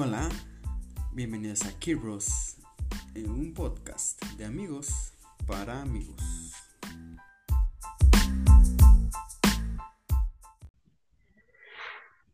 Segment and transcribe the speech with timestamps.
[0.00, 0.28] Hola,
[1.10, 2.56] bienvenidos a Kiros,
[3.16, 5.12] un podcast de amigos
[5.44, 6.22] para amigos.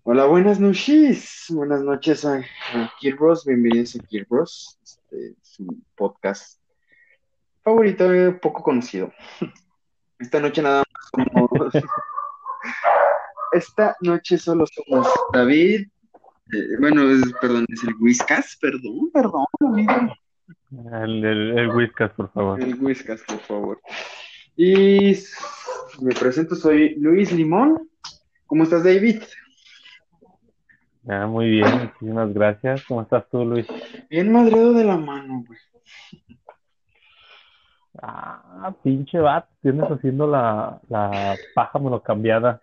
[0.02, 1.46] Hola, buenas noches.
[1.48, 2.44] Buenas noches a,
[3.00, 3.46] a.
[3.46, 4.78] Bienvenidos a Kirbros.
[4.84, 6.60] Este es un podcast
[7.62, 9.10] favorito, eh, poco conocido.
[10.18, 11.72] Esta noche nada más somos.
[13.52, 15.88] Esta noche solo somos David.
[16.52, 18.56] Eh, bueno, es- perdón, es el Whiskas.
[18.60, 19.92] Perdón, perdón, amigo.
[21.02, 22.60] El, el, el Whiskas, por favor.
[22.62, 23.80] El Whiskas, por favor.
[24.56, 25.16] Y
[26.00, 27.88] me presento, soy Luis Limón.
[28.46, 29.22] ¿Cómo estás, David?
[31.08, 32.84] Ah, muy bien, muchísimas gracias.
[32.84, 33.66] ¿Cómo estás tú, Luis?
[34.08, 35.58] Bien madreado de la mano, güey.
[38.02, 42.60] Ah, pinche vato, tienes haciendo la, la paja monocambiada.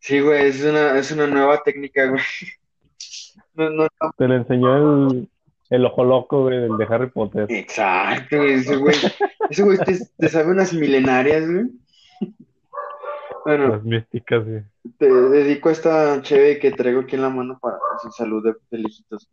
[0.00, 2.22] Sí, güey, es una, es una nueva técnica, güey.
[3.54, 4.12] No, no, no.
[4.16, 5.28] Te lo enseñó el,
[5.70, 7.46] el ojo loco, güey, del de Harry Potter.
[7.50, 8.94] Exacto, güey, ese güey.
[9.50, 11.66] Ese güey te, te sabe unas milenarias, güey.
[13.44, 14.62] Bueno, Las místicas, güey.
[14.98, 18.54] te dedico a esta cheve que traigo aquí en la mano para su salud de,
[18.70, 19.28] de lejitos.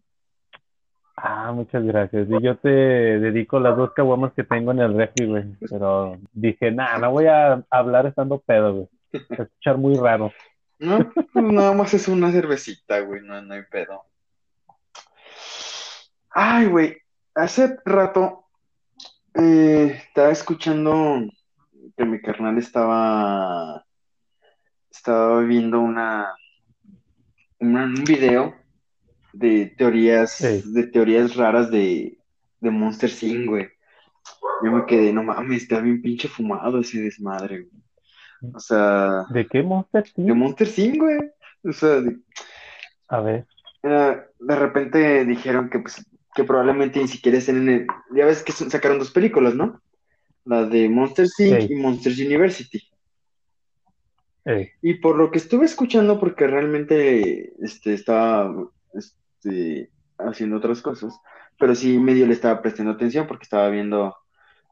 [1.16, 2.28] Ah, muchas gracias.
[2.30, 5.44] Y yo te dedico las dos caguamas que tengo en el refri, güey.
[5.70, 8.88] Pero dije, nah, no voy a hablar estando pedo, güey.
[9.28, 10.32] Se escuchar muy raro.
[10.80, 14.06] No, pues nada más es una cervecita, güey, no, no hay pedo.
[16.32, 16.98] Ay, güey,
[17.36, 18.46] hace rato
[19.34, 21.22] eh, estaba escuchando
[21.98, 23.86] que mi carnal estaba,
[24.92, 26.34] estaba viendo una,
[27.60, 28.56] una- un video
[29.34, 30.64] de teorías, Sí.
[30.74, 32.18] de teorías raras de,
[32.60, 33.68] de Monster Inc., güey.
[34.64, 37.84] Yo me quedé, no mames, está bien pinche fumado ese desmadre, güey.
[38.54, 40.36] O sea, ¿De qué monster, de tío?
[40.36, 41.20] Monster Inc., güey.
[41.64, 42.18] O sea, de,
[43.10, 43.46] A ver.
[43.84, 47.88] de repente dijeron que, pues, que probablemente ni siquiera estén en el...
[48.16, 49.82] Ya ves que sacaron dos películas, ¿no?
[50.46, 51.62] La de Monster Inc.
[51.62, 51.74] Sí.
[51.74, 52.82] y Monsters University.
[54.82, 58.52] Y por lo que estuve escuchando, porque realmente este, estaba
[58.94, 61.20] este, haciendo otras cosas,
[61.60, 64.16] pero sí medio le estaba prestando atención porque estaba viendo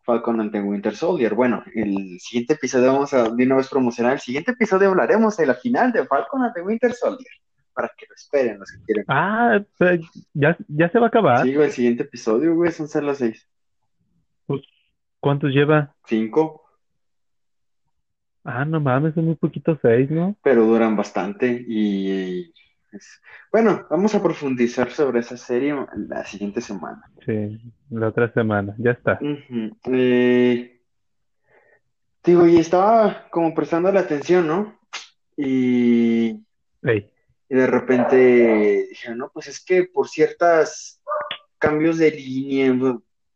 [0.03, 1.35] Falcon and the Winter Soldier.
[1.35, 4.13] Bueno, el siguiente episodio vamos a de una vez promocionar.
[4.13, 7.31] El siguiente episodio hablaremos de la final de Falcon and the Winter Soldier.
[7.77, 9.05] Para que lo esperen los que quieren.
[9.07, 10.01] Ah, pues,
[10.33, 11.43] ya, ya se va a acabar.
[11.45, 13.47] Sí, güey, el siguiente episodio, güey, son ser las seis.
[15.19, 15.93] ¿Cuántos lleva?
[16.07, 16.63] Cinco,
[18.43, 20.35] Ah, no mames, son muy poquitos seis, ¿no?
[20.41, 22.51] pero duran bastante y...
[22.91, 23.21] es-
[23.51, 25.75] Bueno, vamos a profundizar sobre esa serie
[26.07, 27.03] la siguiente semana.
[27.25, 27.59] Sí,
[27.91, 29.19] la otra semana, ya está.
[29.91, 30.81] Eh,
[32.23, 34.79] digo, y estaba como prestando la atención, ¿no?
[35.35, 36.43] Y,
[36.83, 37.11] Ey,
[37.49, 41.01] y de repente dije, no, pues es que por ciertas
[41.57, 42.75] cambios de línea,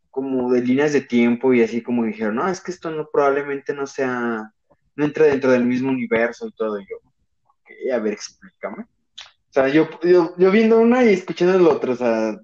[0.09, 3.73] como de líneas de tiempo y así como dijeron, no, es que esto no probablemente
[3.73, 4.51] no sea,
[4.95, 6.79] no entra dentro del mismo universo y todo.
[6.79, 8.83] Y yo, ok, a ver, explícame.
[8.83, 12.39] O sea, yo, yo, yo viendo una y escuchando la otra, o sea,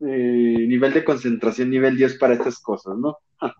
[0.00, 3.18] eh, nivel de concentración, nivel Dios para estas cosas, ¿no?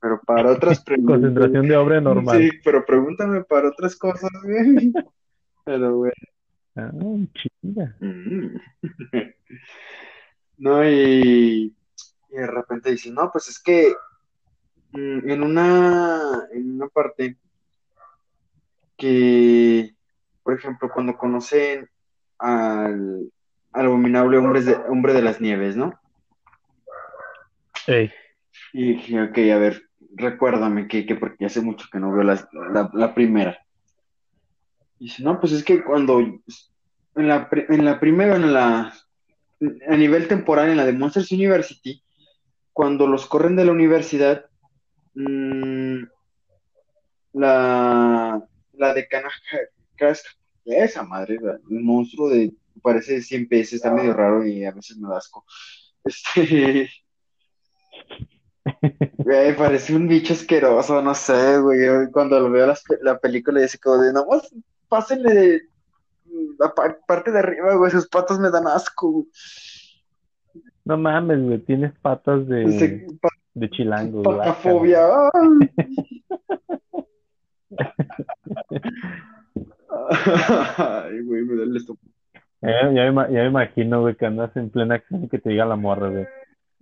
[0.00, 1.14] Pero para otras preguntas.
[1.20, 2.38] concentración de obra normal.
[2.42, 4.92] Sí, pero pregúntame para otras cosas, güey.
[5.64, 6.12] Pero, güey.
[6.76, 6.90] Ah,
[7.34, 7.96] chinga.
[8.00, 8.56] mm.
[10.58, 11.74] No, y,
[12.30, 13.92] y de repente dicen, no, pues es que
[14.92, 17.36] mm, en una, en una parte
[18.96, 19.94] que,
[20.42, 21.88] por ejemplo, cuando conocen
[22.38, 23.30] al,
[23.72, 25.98] al abominable hombre de, hombre de las nieves, ¿no?
[27.88, 28.12] Ey,
[28.72, 29.82] Y dije, ok, a ver,
[30.14, 33.58] recuérdame que, que porque hace mucho que no veo la, la, la primera.
[35.02, 38.94] Dice, no, pues es que cuando en la, en la primera, en la,
[39.88, 42.00] a nivel temporal, en la de Monsters University,
[42.72, 44.44] cuando los corren de la universidad,
[45.14, 46.04] mm,
[47.32, 49.28] la, la decana
[50.64, 55.08] esa madre, el monstruo de, parece 100 pies, está medio raro y a veces me
[55.08, 55.44] da asco.
[56.04, 56.88] Este,
[59.18, 62.08] Güey, parece un bicho asqueroso, no sé, güey.
[62.12, 64.52] Cuando lo veo las la película, dice como de, no, pues,
[64.92, 65.62] pásenle de
[66.58, 69.10] la pa- parte de arriba, güey, sus patas me dan asco.
[69.10, 69.26] güey.
[70.84, 74.36] no mames, güey, tienes patas de, Ese pa- de chilango, güey.
[74.38, 75.00] patafobia.
[80.76, 81.96] Ay, güey, me duele esto.
[82.62, 85.50] Eh, ya, me, ya me imagino, güey, que andas en plena acción y que te
[85.50, 86.26] diga la morra, güey.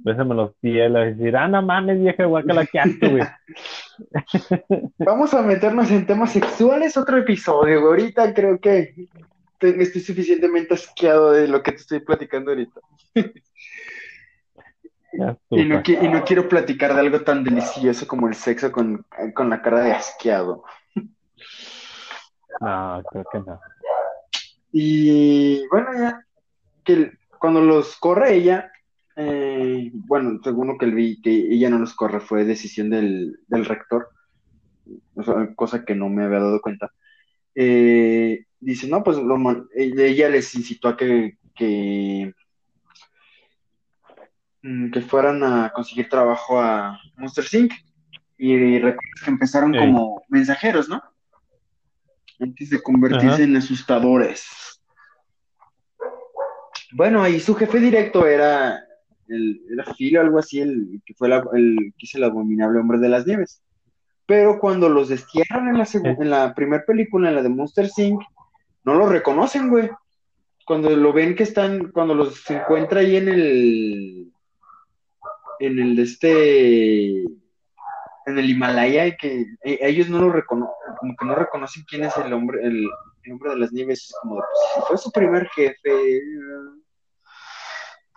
[0.02, 3.23] Bésame los pies, a decir, ah, no mames, vieja guacala, qué asco, güey.
[4.99, 7.91] Vamos a meternos en temas sexuales otro episodio, güey.
[7.91, 8.94] Ahorita creo que
[9.61, 12.81] estoy suficientemente asqueado de lo que te estoy platicando ahorita.
[15.50, 19.05] y, no, y no quiero platicar de algo tan delicioso como el sexo con,
[19.35, 20.64] con la cara de asqueado.
[22.61, 23.61] No, creo que no.
[24.73, 26.25] Y bueno, ya
[26.85, 28.70] que cuando los corre ella,
[29.22, 34.08] eh, bueno, según lo que vi, que ella no los corre, fue decisión del, rector,
[35.56, 36.93] cosa que no me había dado cuenta.
[37.55, 39.19] Eh, dice, no, pues
[39.75, 42.32] ella les incitó a que, que,
[44.62, 47.72] mm, que, fueran a conseguir trabajo a Monster Inc.
[48.38, 51.02] Y recuerdas que empezaron como mensajeros, ¿no?
[52.40, 54.81] Antes de convertirse en asustadores.
[56.93, 58.82] Bueno, y su jefe directo era
[59.31, 62.99] el, era Phil o algo así, el que fue el que hizo el abominable hombre
[62.99, 63.62] de las nieves.
[64.27, 68.23] Pero cuando los destierran en la, en la primera película, en la de Monster Inc.,
[68.85, 69.91] no lo reconocen, güey.
[70.65, 74.32] Cuando lo ven que están, cuando los se encuentra ahí en el,
[75.59, 81.17] en el de este, en el Himalaya, y que e, ellos no lo reconocen, como
[81.17, 82.88] que no reconocen quién es el hombre, el,
[83.32, 84.43] hombre de las nieves, como de,
[84.75, 86.21] pues, fue su primer jefe,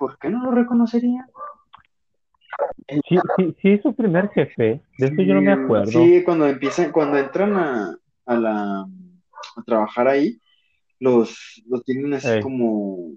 [0.03, 1.25] ¿por qué no lo reconocería?
[2.89, 5.91] Sí, sí, sí, es su primer jefe, de eso yo no me acuerdo.
[5.91, 10.41] Sí, cuando empiezan, cuando entran a, a la a trabajar ahí,
[10.99, 13.13] los, los tienen así como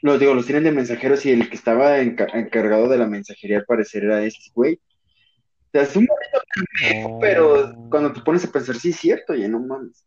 [0.00, 3.66] los digo, los tienen de mensajeros y el que estaba encargado de la mensajería al
[3.66, 4.76] parecer era ese güey.
[4.76, 7.90] O sea, es un momento pero oh.
[7.90, 10.06] cuando te pones a pensar, sí es cierto, ya no mames.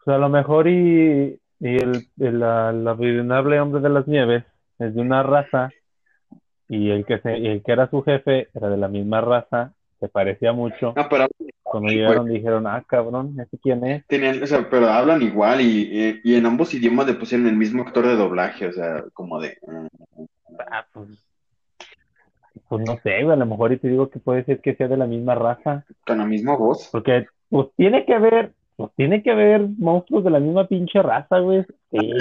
[0.00, 4.44] O sea, a lo mejor y y el, el, abominable hombre de las nieves
[4.78, 5.70] es de una raza
[6.68, 10.08] y el que se, el que era su jefe era de la misma raza, se
[10.08, 10.92] parecía mucho.
[10.96, 11.26] No, pero,
[11.62, 14.06] Cuando llegaron dijeron, ah, cabrón, ¿ese quién es?
[14.06, 17.82] Tenían, o sea, pero hablan igual y, y, en ambos idiomas le pusieron el mismo
[17.82, 19.56] actor de doblaje, o sea, como de...
[20.70, 21.24] Ah, pues,
[22.68, 24.96] pues no sé, a lo mejor y te digo que puede ser que sea de
[24.96, 25.84] la misma raza.
[26.04, 26.88] Con la misma voz.
[26.90, 31.38] Porque, pues tiene que haber pues tiene que haber monstruos de la misma pinche raza,
[31.38, 31.64] güey.
[31.90, 32.12] Sí,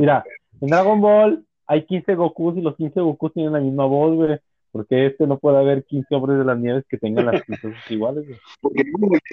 [0.00, 0.24] mira,
[0.60, 4.38] en Dragon Ball hay 15 Gokus y los 15 Gokus tienen la misma voz, güey.
[4.72, 8.26] Porque este no puede haber 15 hombres de las nieves que tengan las cosas iguales,
[8.26, 8.38] güey.
[8.60, 8.84] Porque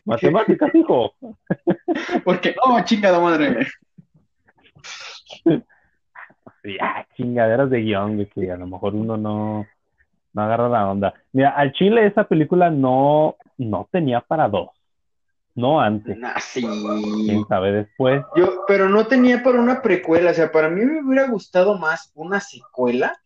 [0.06, 1.14] Matemáticas, hijo.
[2.26, 3.66] Porque no, chingada madre.
[6.62, 9.66] Sí, ah, chingaderas de guion, güey, que a lo mejor uno no,
[10.34, 11.14] no agarra la onda.
[11.32, 14.70] Mira, al Chile esa película no, no tenía para dos.
[15.56, 16.18] No antes.
[16.24, 16.66] Ah, sí.
[17.26, 18.24] ¿Quién sabe después?
[18.36, 20.32] Yo, pero no tenía para una precuela.
[20.32, 23.20] O sea, para mí me hubiera gustado más una secuela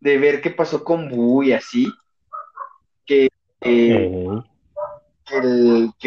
[0.00, 1.92] de ver qué pasó con Boo y así.
[3.04, 3.28] Que,
[3.60, 4.28] que,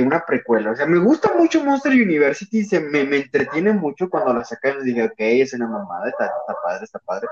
[0.01, 0.71] una precuela.
[0.71, 2.65] O sea, me gusta mucho Monster University.
[2.65, 6.25] Se, me, me entretiene mucho cuando la sacan y dije, ok, es una mamada, está,
[6.25, 7.27] está padre, está padre.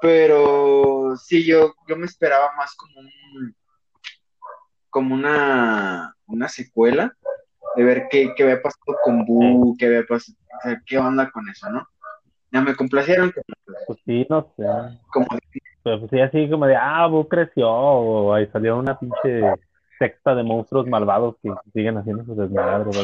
[0.00, 3.54] Pero sí, yo, yo me esperaba más como un
[4.94, 7.12] como una, una secuela
[7.74, 11.32] de ver qué, qué había pasado con Boo, qué había pasado, o sea, qué onda
[11.32, 11.84] con eso, ¿no?
[12.52, 13.32] Ya me complacieron.
[13.88, 14.62] Pues sí, no sé.
[15.12, 15.26] Como
[15.82, 19.40] Pero pues sí, así como de, ah, Boo creció, o ahí salió una pinche
[19.98, 22.96] secta de monstruos malvados que siguen haciendo sus desmadres.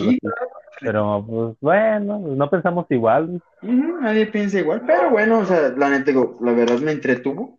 [0.80, 3.42] Pero, pues bueno, no pensamos igual.
[3.62, 7.59] nadie piensa igual, pero bueno, o sea, la neta, la verdad me entretuvo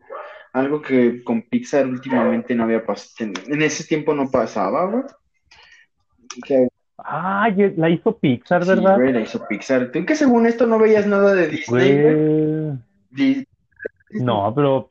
[0.53, 3.31] algo que con Pixar últimamente no había pasado.
[3.47, 5.03] En ese tiempo no pasaba, güey.
[6.97, 8.97] Ah, la hizo Pixar, ¿verdad?
[8.97, 9.91] Sí, la hizo Pixar.
[9.91, 12.01] Tú que según esto no veías nada de Disney,
[13.11, 13.45] güey.
[14.11, 14.89] No, pero,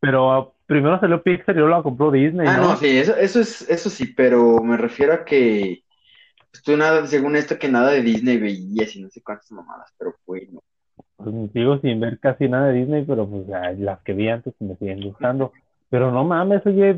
[0.00, 2.46] pero primero salió Pixar y luego la compró Disney.
[2.48, 5.82] Ah, no, sí, eso, eso, es, eso sí, pero me refiero a que
[6.50, 9.92] pues, tú nada, según esto, que nada de Disney veías y no sé cuántas mamadas,
[9.98, 10.62] pero fue, no.
[11.22, 13.46] Pues sigo sin ver casi nada de Disney, pero pues
[13.78, 15.52] las que vi antes me siguen gustando.
[15.90, 16.94] Pero no mames, oye,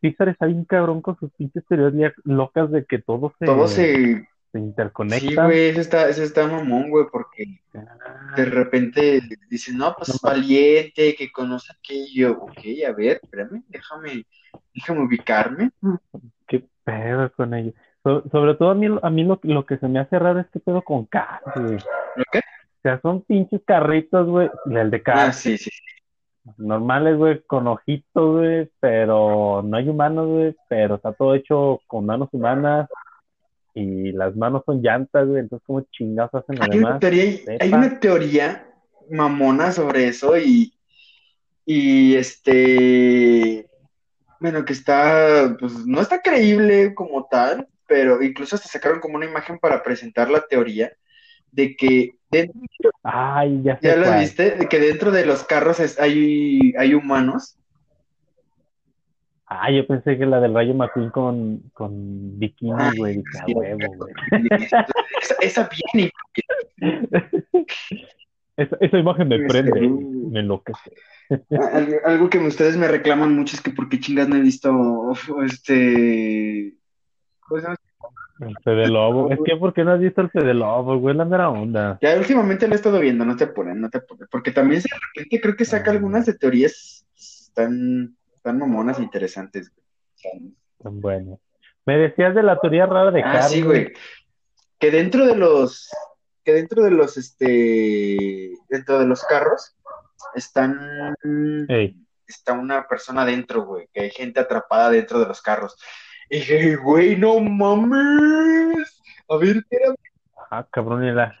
[0.00, 4.28] Pixar está bien cabrón con sus pinches teorías locas de que todo se, todo se...
[4.52, 5.28] se interconecta.
[5.28, 8.44] Sí, güey, eso está, eso está mamón, güey, porque de ah.
[8.44, 12.38] repente dicen, no, pues es valiente, que conoce aquello.
[12.40, 14.24] Ok, a ver, espérame, déjame,
[14.72, 15.70] déjame ubicarme.
[16.46, 17.72] Qué pedo con ello.
[18.04, 20.60] sobre todo a mí, a mí lo, lo que se me hace raro es que
[20.60, 21.78] pedo con Cars, güey.
[22.30, 22.40] ¿Qué?
[22.86, 24.50] Sea, son pinches carritos, güey.
[24.70, 25.20] El de carro.
[25.20, 25.70] Ah, sí, sí.
[26.58, 32.06] Normales, güey, con ojitos, güey, pero no hay humanos, güey, pero está todo hecho con
[32.06, 32.88] manos humanas
[33.74, 37.98] y las manos son llantas, güey, entonces como chingados hacen hay Una teoría, hay una
[37.98, 38.68] teoría
[39.10, 40.72] mamona sobre eso y,
[41.64, 43.68] y este,
[44.38, 49.26] bueno, que está, pues no está creíble como tal, pero incluso hasta sacaron como una
[49.26, 50.92] imagen para presentar la teoría
[51.56, 54.20] de que dentro, Ay, ya sé ¿ya cuál.
[54.20, 54.50] viste?
[54.52, 57.56] De que dentro de los carros es- hay, hay humanos.
[59.46, 63.22] Ah, yo pensé que la del Rayo McQueen con, con bikini, güey.
[63.46, 63.54] Sí.
[63.54, 64.12] huevo, güey.
[65.20, 66.10] Esa, esa bien
[68.56, 70.30] Esa, esa imagen me prende, uh.
[70.30, 70.90] me enloquece.
[71.72, 75.12] Algo, algo que ustedes me reclaman mucho es que por qué chingas no he visto
[75.44, 76.74] este
[77.40, 77.76] ¿cómo se llama?
[78.40, 79.30] El Fede Lobo.
[79.30, 81.14] Es que, ¿por qué no has visto el Fede Lobo, güey?
[81.14, 81.98] La mera onda.
[82.02, 84.88] Ya últimamente lo he estado viendo, no te ponen, no te ponen, porque también de
[85.14, 87.06] repente creo que saca algunas de teorías
[87.54, 89.72] tan, tan mamonas e interesantes.
[89.72, 90.52] güey.
[90.82, 91.40] Tan bueno.
[91.86, 93.92] Me decías de la teoría rara de Ah, Carl, sí, güey.
[94.78, 95.88] Que dentro de los,
[96.44, 99.74] que dentro de los, este, dentro de los carros
[100.34, 101.14] están,
[101.68, 105.76] Ey, está una persona dentro, güey, que hay gente atrapada dentro de los carros.
[106.30, 109.02] Y dije, güey, no mames.
[109.28, 109.94] A ver, ¿qué era?
[110.50, 111.34] ah, cabrón, y la,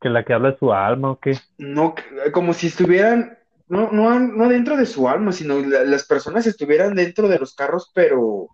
[0.00, 1.34] que la que habla de su alma, ¿o qué?
[1.58, 1.94] No,
[2.32, 3.38] como si estuvieran,
[3.68, 7.54] no, no, no dentro de su alma, sino la- las personas estuvieran dentro de los
[7.54, 8.48] carros, pero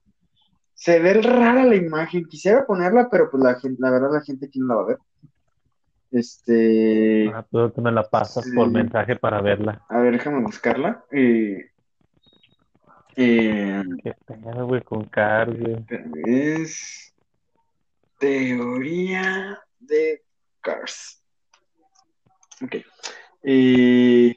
[0.75, 2.25] se ve rara la imagen.
[2.27, 4.87] Quisiera ponerla, pero pues la gente, la verdad la gente aquí no la va a
[4.87, 4.99] ver.
[6.13, 8.53] Este, Ah, tú tú me la pasas Sí.
[8.55, 9.85] por mensaje para verla.
[9.89, 11.05] a ver, déjame buscarla.
[11.13, 11.70] Eh,
[13.17, 15.85] eh, Qué pedo, güey, con Carl,
[16.25, 17.15] es
[18.19, 20.23] teoría de
[20.61, 21.23] Cars.
[22.63, 22.77] Ok.
[23.43, 24.37] Eh,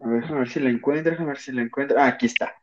[0.00, 1.98] A ver, déjame ver si la encuentro, déjame ver si la encuentro.
[1.98, 2.54] Ah, aquí está.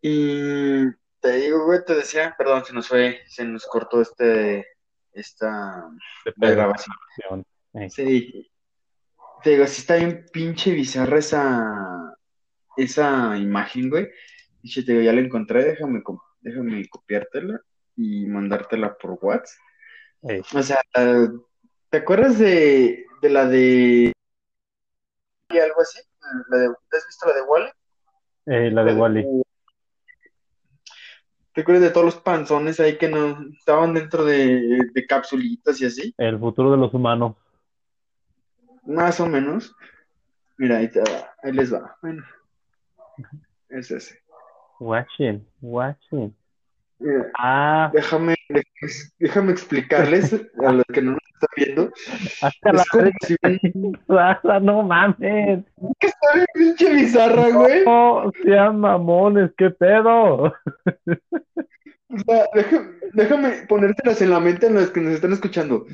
[0.00, 0.90] Y
[1.20, 4.66] te digo, güey, te decía, perdón, se nos fue, se nos cortó este,
[5.12, 5.88] esta
[6.36, 6.94] De grabación.
[7.88, 8.50] Sí.
[9.44, 12.16] Te digo, sí está bien pinche bizarra esa,
[12.78, 14.08] esa imagen, güey.
[14.62, 16.02] Dice, te digo, ya la encontré, déjame,
[16.40, 17.60] déjame copiártela
[17.94, 19.60] y mandártela por WhatsApp.
[20.54, 20.80] O sea,
[21.90, 24.12] ¿te acuerdas de, de la de
[25.50, 26.00] y algo así?
[26.48, 27.70] La de, ¿Has visto la de Wally?
[28.46, 29.26] Eh, la de Wally.
[31.52, 35.84] ¿Te acuerdas de todos los panzones ahí que no estaban dentro de, de capsulitas y
[35.84, 36.14] así?
[36.16, 37.36] El futuro de los humanos.
[38.86, 39.74] Más o menos.
[40.58, 41.96] Mira, ahí, te va, ahí les va.
[42.02, 42.24] Bueno,
[43.70, 44.20] es ese.
[44.80, 46.34] Watching, watching.
[46.98, 48.34] Mira, Ah, déjame,
[49.18, 50.32] déjame explicarles
[50.64, 51.92] a los que no nos están viendo.
[52.40, 53.36] hasta la como si
[54.08, 55.64] raza, no mames.
[55.98, 57.84] que está bien pinche bizarra, güey.
[57.84, 60.44] No sean mamones, qué pedo.
[60.44, 65.86] O sea, déjame, déjame ponértelas en la mente a los que nos están escuchando.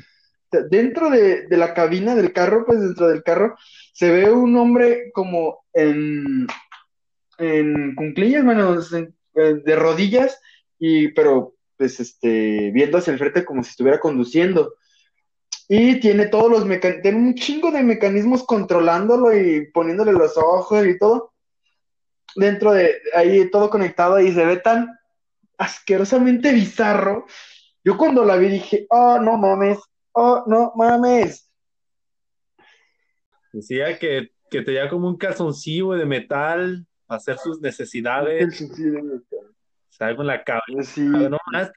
[0.69, 3.55] Dentro de, de la cabina del carro, pues dentro del carro,
[3.93, 6.47] se ve un hombre como en,
[7.37, 8.43] en cunclillas,
[8.93, 9.07] eh,
[9.63, 10.39] de rodillas,
[10.77, 14.75] y pero pues este, viendo hacia el frente como si estuviera conduciendo.
[15.67, 20.85] Y tiene todos los mecanismos, tiene un chingo de mecanismos controlándolo y poniéndole los ojos
[20.85, 21.33] y todo.
[22.35, 24.89] Dentro de ahí todo conectado y se ve tan
[25.57, 27.25] asquerosamente bizarro.
[27.83, 29.79] Yo cuando la vi dije, oh, no mames,
[30.13, 31.49] oh, no mames.
[33.53, 38.61] Decía que, que tenía como un calzoncillo de metal para hacer sus necesidades.
[38.61, 40.93] O sea, en la cabeza.
[40.93, 41.01] Sí.
[41.01, 41.71] No, rara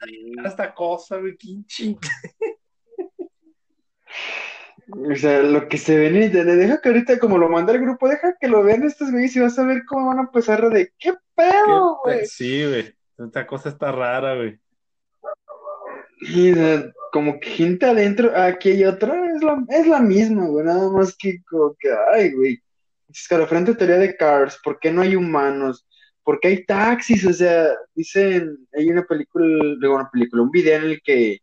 [0.45, 1.97] esta cosa, güey, qué
[4.91, 7.81] O sea, lo que se ve en internet, deja que ahorita como lo manda el
[7.81, 10.69] grupo, deja que lo vean estos güeyes y vas a ver cómo van a empezar
[10.69, 12.26] de qué pedo, güey.
[12.26, 12.95] Sí, güey.
[13.19, 14.61] Esta cosa está rara, güey.
[16.26, 16.52] Y
[17.12, 21.14] como que gente adentro, aquí hay otra, es la, es la misma, güey, nada más
[21.16, 22.59] que como que, ay, güey.
[23.09, 25.87] Escalofriante teoría de Cars, ¿por qué no hay humanos?
[26.25, 27.25] ¿Por qué hay taxis?
[27.26, 29.47] O sea, dicen, hay una película,
[29.81, 31.38] digo, una película, un video en el que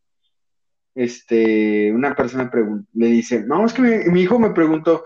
[0.95, 2.51] este, una persona
[2.93, 5.05] le dice, no, es que mi, mi hijo me preguntó,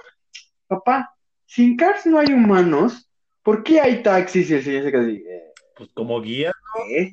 [0.68, 1.14] papá,
[1.46, 3.10] si en Cars no hay humanos,
[3.44, 4.50] ¿por qué hay taxis?
[4.50, 6.52] Y el señor se queda así, "Eh, Pues como guía.
[6.88, 7.12] ¿qué?".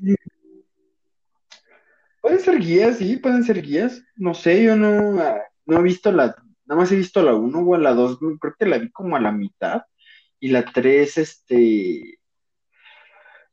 [2.22, 4.02] Pueden ser guías, sí, pueden ser guías.
[4.14, 5.20] No sé, yo no,
[5.66, 8.66] no he visto la, nada más he visto la 1 o la 2, creo que
[8.66, 9.82] la vi como a la mitad.
[10.40, 12.20] Y la 3, este,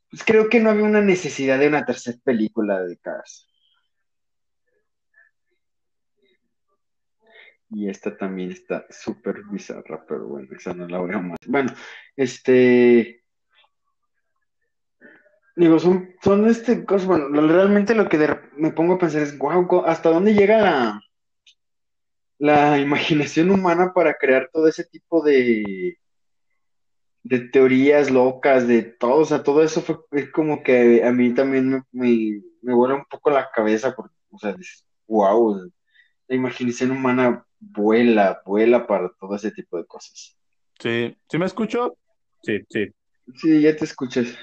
[0.10, 3.48] pues creo que no había una necesidad de una tercera película de Cars.
[7.72, 11.40] Y esta también está súper bizarra, pero bueno, esa no la voy a más.
[11.48, 11.72] Bueno,
[12.16, 13.19] este.
[15.60, 19.38] Digo, son, son este cosas, bueno, realmente lo que de- me pongo a pensar es,
[19.38, 21.02] wow, ¿hasta dónde llega la,
[22.38, 25.98] la imaginación humana para crear todo ese tipo de,
[27.24, 31.34] de teorías locas, de todo, o sea, todo eso fue es como que a mí
[31.34, 35.70] también me, me, me vuela un poco la cabeza, porque, o sea, dices, wow,
[36.30, 40.38] la imaginación humana vuela, vuela para todo ese tipo de cosas.
[40.80, 41.98] Sí, ¿sí me escucho?
[42.44, 42.88] Sí, sí.
[43.36, 44.38] Sí, ya te escuchas.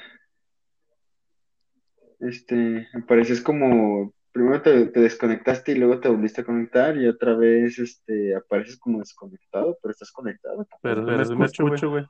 [2.20, 6.96] Este, me parece es como, primero te, te desconectaste y luego te volviste a conectar
[6.96, 10.66] y otra vez, este, apareces como desconectado, pero estás conectado.
[10.82, 12.04] Pero, Pero me escucho, güey.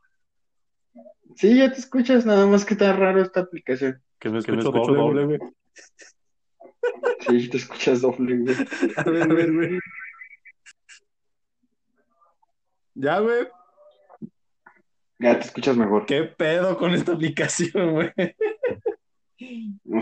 [1.34, 4.00] Sí, ya te escuchas, nada más que está raro esta aplicación.
[4.18, 5.50] Que me Que me escucho, escucho doble, doble, güey.
[7.20, 8.56] Sí, te escuchas doble, güey.
[8.96, 9.78] A ver, a ver, güey.
[12.94, 13.46] Ya, güey.
[15.18, 16.06] Ya te escuchas mejor.
[16.06, 18.12] ¿Qué pedo con esta aplicación, güey?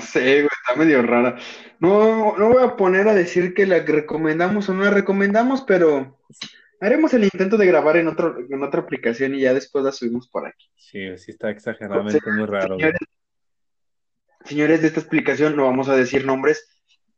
[0.04, 1.37] Sé, güey, está medio rara.
[1.80, 6.20] No, no voy a poner a decir que la recomendamos o no la recomendamos, pero
[6.80, 10.28] haremos el intento de grabar en otro, en otra aplicación y ya después la subimos
[10.28, 10.70] por aquí.
[10.76, 12.76] Sí, sí está exageradamente muy raro.
[12.76, 13.00] Señores,
[14.44, 16.68] señores de esta explicación, no vamos a decir nombres.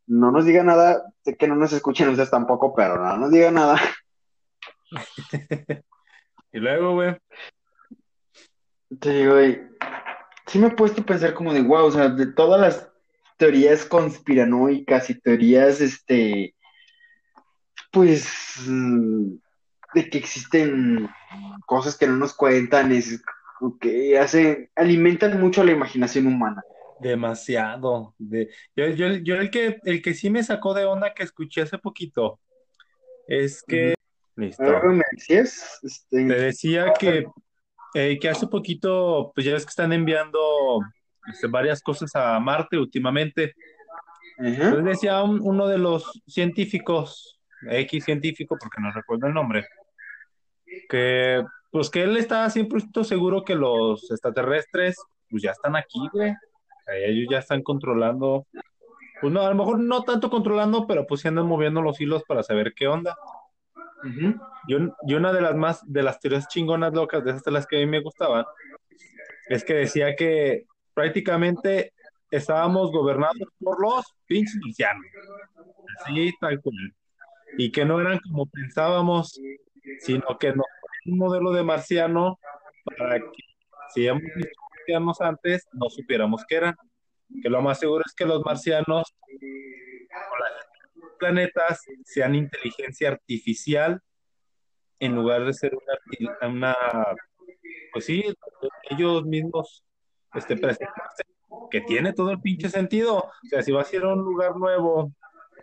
[0.07, 3.51] No nos diga nada, sé que no nos escuchen ustedes tampoco, pero no nos diga
[3.51, 3.81] nada.
[6.53, 7.15] Y luego, güey.
[8.89, 9.61] Digo, güey,
[10.47, 12.89] sí me he puesto a pensar como de, wow, o sea, de todas las
[13.37, 16.55] teorías conspiranoicas y teorías, este,
[17.93, 18.29] pues,
[18.67, 21.09] de que existen
[21.67, 23.23] cosas que no nos cuentan, es
[23.81, 26.63] que hacen, alimentan mucho la imaginación humana.
[27.01, 28.15] Demasiado.
[28.19, 28.51] De...
[28.75, 31.79] Yo, yo, yo el que, el que sí me sacó de onda que escuché hace
[31.79, 32.41] poquito
[33.27, 33.95] es que.
[34.37, 34.63] Listo.
[34.63, 37.27] Algo me decías, Te este, decía que,
[37.99, 40.39] eh, que hace poquito, pues ya ves que están enviando
[41.33, 43.55] este, varias cosas a Marte últimamente.
[44.39, 47.39] ajá, Entonces decía un- uno de los científicos,
[47.71, 49.67] X científico, porque no recuerdo el nombre,
[50.89, 54.97] que pues que él está 100% seguro que los extraterrestres
[55.29, 56.31] pues ya están aquí, güey.
[56.31, 56.35] O
[56.85, 58.47] sea, ellos ya están controlando,
[59.21, 62.23] pues no, a lo mejor no tanto controlando, pero pues sí andan moviendo los hilos
[62.29, 63.17] para saber qué onda.
[64.05, 67.43] Ujú, Y, un- y una de las más, de las teorías chingonas locas, de esas
[67.45, 68.45] de las que a mí me gustaban,
[69.49, 71.93] es que decía que prácticamente
[72.31, 75.05] estábamos gobernados por los pinches marcianos.
[76.01, 76.75] Así, tal cual.
[77.57, 79.39] Y que no eran como pensábamos,
[80.01, 80.67] sino que nos
[81.07, 82.39] un modelo de marciano
[82.99, 83.43] para que
[83.95, 86.75] si hemos visto marcianos antes, no supiéramos qué eran.
[87.43, 89.15] Que lo más seguro es que los marcianos
[91.19, 94.01] planetas sean inteligencia artificial
[94.99, 95.73] en lugar de ser
[96.43, 96.75] una,
[97.93, 98.25] pues sí,
[98.91, 99.85] ellos mismos
[100.35, 101.23] este, presentarse,
[101.71, 103.19] que tiene todo el pinche sentido.
[103.19, 105.13] O sea, si vas a ir a un lugar nuevo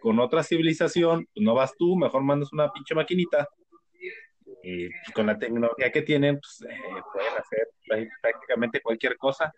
[0.01, 3.47] con otra civilización, pues no vas tú, mejor mandas una pinche maquinita.
[4.63, 6.77] Y con la tecnología que tienen, pues eh,
[7.11, 9.51] pueden hacer prá- prácticamente cualquier cosa.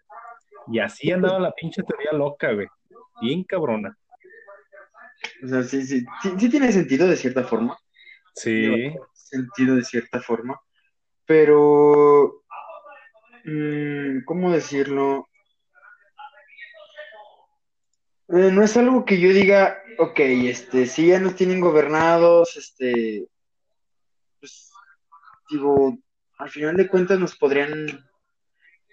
[0.71, 2.67] Y así andaba la pinche teoría loca, güey.
[3.21, 3.97] Bien cabrona.
[5.43, 7.77] O sea, sí, sí, sí, sí tiene sentido de cierta forma.
[8.35, 8.93] Sí.
[9.13, 10.59] sentido de cierta forma,
[11.25, 12.43] pero,
[13.45, 15.27] mm, ¿cómo decirlo?
[18.27, 23.27] Eh, no es algo que yo diga, ok, este, si ya nos tienen gobernados, este,
[24.39, 24.71] pues,
[25.49, 25.97] digo,
[26.37, 27.87] al final de cuentas nos podrían,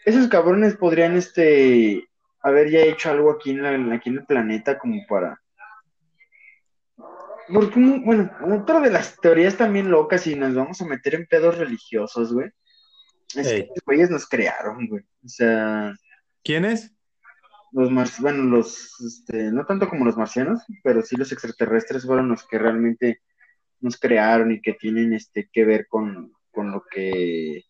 [0.04, 2.08] esos cabrones podrían, este,
[2.42, 5.41] haber ya hecho algo aquí en la- aquí en el planeta como para
[7.52, 11.58] porque, bueno, otra de las teorías también locas, y nos vamos a meter en pedos
[11.58, 12.50] religiosos, güey,
[13.34, 13.62] es Ey.
[13.62, 15.02] que los güeyes nos crearon, güey.
[15.24, 15.94] O sea,
[16.42, 16.92] ¿Quién es?
[17.72, 22.28] los mar bueno, los, este, no tanto como los marcianos, pero sí los extraterrestres fueron
[22.28, 23.22] los que realmente
[23.80, 27.64] nos crearon y que tienen, este, que ver con, con lo que,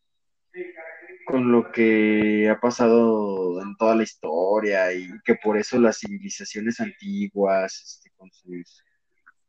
[1.24, 6.80] con lo que ha pasado en toda la historia y que por eso las civilizaciones
[6.80, 8.82] antiguas, este, con sus...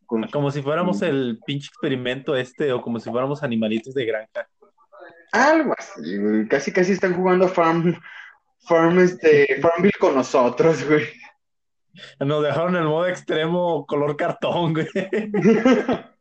[0.05, 4.47] con Como si fuéramos el pinche experimento este o como si fuéramos animalitos de granja.
[5.31, 6.47] Algo así, güey.
[6.47, 7.99] Casi, casi están jugando Farm,
[8.67, 11.05] Farm, este, Farmville con nosotros, güey.
[12.19, 14.87] Nos dejaron el modo extremo color cartón, güey.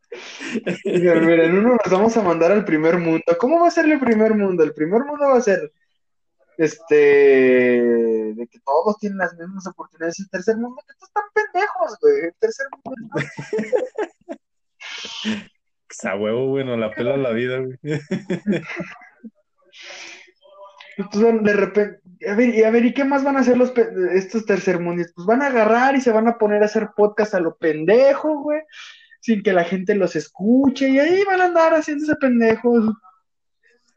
[0.85, 3.25] Mira, en uno nos vamos a mandar al primer mundo.
[3.39, 4.63] ¿Cómo va a ser el primer mundo?
[4.63, 5.73] El primer mundo va a ser,
[6.59, 6.95] este,
[8.35, 10.21] de que todos tienen las mismas oportunidades.
[10.21, 12.25] El tercer mundo, que todos están pendejos, güey.
[12.27, 13.15] El tercer mundo,
[16.05, 17.79] A huevo, bueno, la pela la vida, güey.
[20.99, 23.73] Entonces, de repente, a ver, y a ver, ¿y qué más van a hacer los
[24.15, 25.15] estos tercermundistas?
[25.15, 28.43] Pues van a agarrar y se van a poner a hacer podcast a lo pendejo,
[28.43, 28.61] güey,
[29.21, 32.93] sin que la gente los escuche, y ahí van a andar haciéndose pendejos.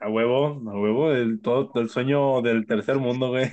[0.05, 3.49] A huevo, a huevo, el, todo, el sueño del tercer mundo, güey.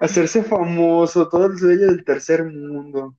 [0.00, 3.14] Hacerse famoso, todo el sueño del tercer mundo.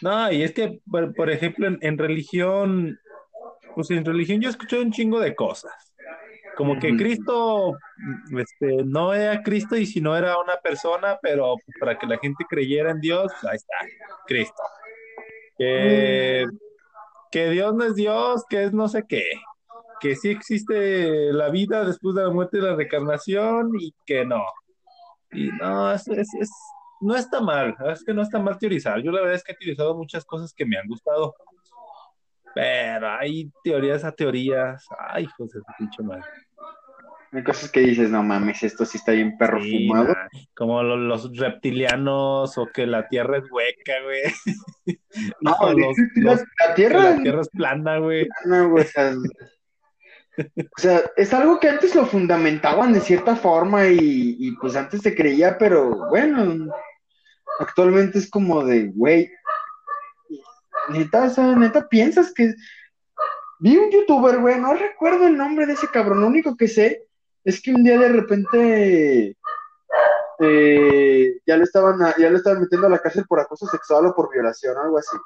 [0.00, 2.96] No, y es que, por, por ejemplo, en, en religión,
[3.74, 5.72] pues en religión yo escuché un chingo de cosas.
[6.56, 6.96] Como que.
[6.96, 7.76] Cristo,
[8.38, 12.44] este, no era Cristo y si no era una persona, pero para que la gente
[12.48, 13.74] creyera en Dios, ahí está,
[14.28, 14.62] Cristo.
[15.56, 16.46] Que,
[17.32, 19.24] que Dios no es Dios, que es no sé qué.
[20.00, 24.44] Que sí existe la vida después de la muerte y la reencarnación y que no.
[25.32, 26.50] Y no, es, es, es-
[27.00, 29.00] no está mal, es que no está mal teorizar.
[29.02, 31.34] Yo la verdad es que he teorizado muchas cosas que me han gustado.
[32.54, 34.84] Pero hay teorías a teorías.
[34.98, 36.24] Ay, de su pinche madre.
[37.30, 40.14] Hay cosas que dices, no mames, esto sí está bien perro Sí, fumado.
[40.56, 44.96] como lo- los reptilianos o que la tierra es hueca, güey.
[45.40, 48.26] No, los- los- la tierra, la tierra es plana, güey.
[48.46, 49.12] no, güey, o sea,
[50.38, 55.02] o sea, es algo que antes lo fundamentaban de cierta forma y, y, pues antes
[55.02, 56.72] se creía, pero bueno,
[57.58, 59.30] actualmente es como de, güey,
[60.90, 62.54] neta, o sea, neta, piensas que...
[63.60, 67.08] Vi un youtuber, güey, no recuerdo el nombre de ese cabrón, lo único que sé
[67.44, 69.36] es que un día de repente
[70.38, 74.14] eh, ya lo estaban ya lo estaban metiendo a la cárcel por acoso sexual o
[74.14, 75.16] por violación o algo así.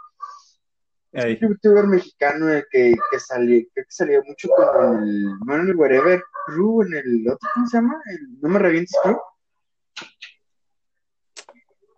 [1.15, 5.69] Ey, un youtuber mexicano que, que salió, creo que salió mucho con el, no en
[5.69, 8.01] el Wherever Crew, en el otro, ¿cómo se llama?
[8.07, 9.19] El No me revientes Crew.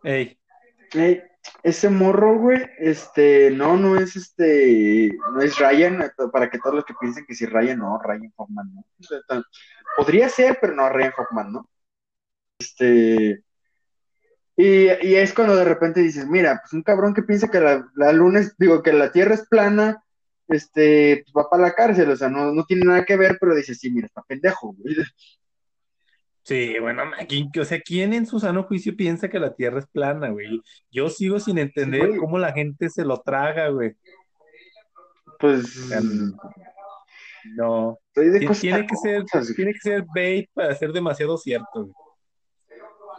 [0.03, 0.38] ey.
[0.94, 1.31] Eh,
[1.62, 6.85] ese morro, güey, este, no, no es este, no es Ryan, para que todos los
[6.85, 8.85] que piensen que si Ryan, no, Ryan Hoffman, no.
[9.96, 11.70] Podría ser, pero no, Ryan Hoffman, ¿no?
[12.59, 13.44] Este,
[14.57, 17.87] y, y es cuando de repente dices, mira, pues un cabrón que piensa que la,
[17.97, 20.03] la luna es, digo, que la tierra es plana,
[20.49, 23.55] este, pues va para la cárcel, o sea, no, no tiene nada que ver, pero
[23.55, 24.97] dices, sí, mira, está pendejo, güey.
[26.43, 29.79] Sí, bueno, ma, ¿quién- o sea, ¿quién en su sano juicio piensa que la tierra
[29.79, 30.61] es plana, güey?
[30.90, 33.97] Yo sigo sin entender cómo la gente se lo traga, güey.
[35.40, 36.35] Pues, Em,
[37.57, 37.99] No.
[38.47, 39.25] cosas Tiene que ser,
[39.57, 41.93] tiene que ser bait para ser demasiado cierto, güey.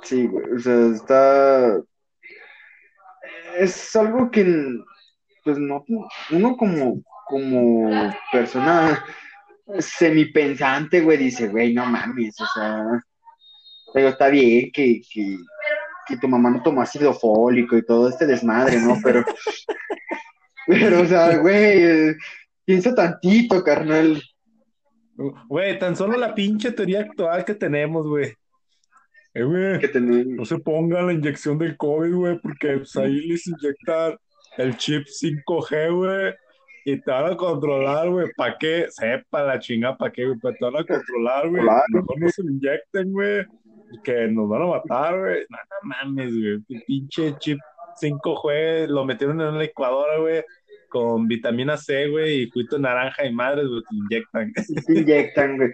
[0.06, 1.82] Sí, güey, o sea, está...
[3.58, 4.46] Es algo que,
[5.44, 5.84] pues no,
[6.32, 9.04] uno como, como persona
[9.80, 13.04] semipensante, güey, dice, güey, no mames, o sea,
[13.94, 15.38] pero está bien que, que,
[16.08, 18.98] que tu mamá no tomó ácido fólico y todo este desmadre, ¿no?
[19.04, 19.24] Pero,
[20.68, 22.16] pero, o sea, güey,
[22.64, 24.22] piensa tantito, carnal.
[25.48, 28.36] Güey, tan solo la pinche teoría actual que tenemos, güey.
[29.36, 30.26] Eh, güey, Que tenemos.
[30.28, 34.18] no se pongan la inyección del COVID, güey, porque pues, ahí les inyectan
[34.58, 36.34] el chip 5G, güey,
[36.86, 38.28] y te van a controlar, güey.
[38.38, 38.86] ¿Para qué?
[38.90, 40.40] Sepa la chinga, ¿para qué, güey?
[40.40, 41.64] Pues te van a controlar, güey.
[41.64, 41.84] Claro.
[41.90, 43.46] Mejor no se lo inyecten, güey.
[44.04, 45.46] Que nos van a matar, güey.
[45.50, 46.82] No, no mames, güey.
[46.88, 47.60] Pinche chip
[48.02, 50.44] 5G lo metieron en una licuadora, güey,
[50.88, 54.54] con vitamina C, güey, y juguito naranja y madres, güey, te inyectan.
[54.54, 55.72] Te inyectan, güey.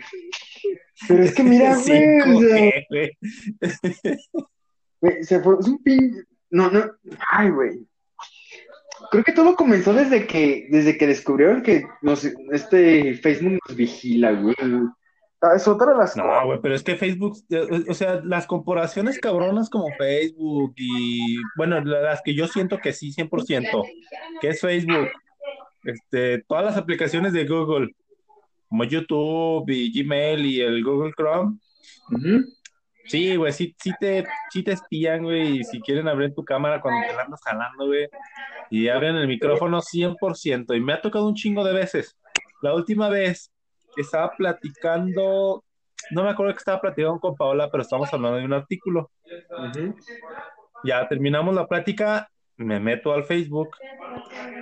[1.08, 3.12] Pero es que mira, güey, o sea, 5G, güey.
[5.02, 6.24] Güey, se fue, es un pin...
[6.52, 6.91] No, no,
[7.32, 7.88] ay, güey.
[9.10, 14.32] Creo que todo comenzó desde que, desde que descubrieron que nos, este Facebook nos vigila,
[14.34, 14.56] güey.
[15.41, 18.45] Ah, Es otra de las No, güey, pero es que Facebook, eh, o sea, las
[18.45, 23.84] corporaciones cabronas como Facebook y, bueno, las que yo siento que sí, 100%,
[24.39, 25.10] que es Facebook,
[25.84, 27.95] este, todas las aplicaciones de Google,
[28.69, 31.58] como YouTube y Gmail y el Google Chrome,
[33.06, 36.80] sí, güey, sí, sí te, sí te espían, güey, y si quieren abrir tu cámara
[36.82, 38.08] cuando te la andas jalando, güey,
[38.69, 42.15] y abren el micrófono 100%, y me ha tocado un chingo de veces.
[42.62, 43.51] La última vez
[43.97, 45.63] estaba platicando,
[46.12, 49.12] no me acuerdo que estaba platicando con Paola, pero estábamos hablando de un artículo.
[50.84, 52.27] Ya terminamos la plática,
[52.58, 53.69] me meto al Facebook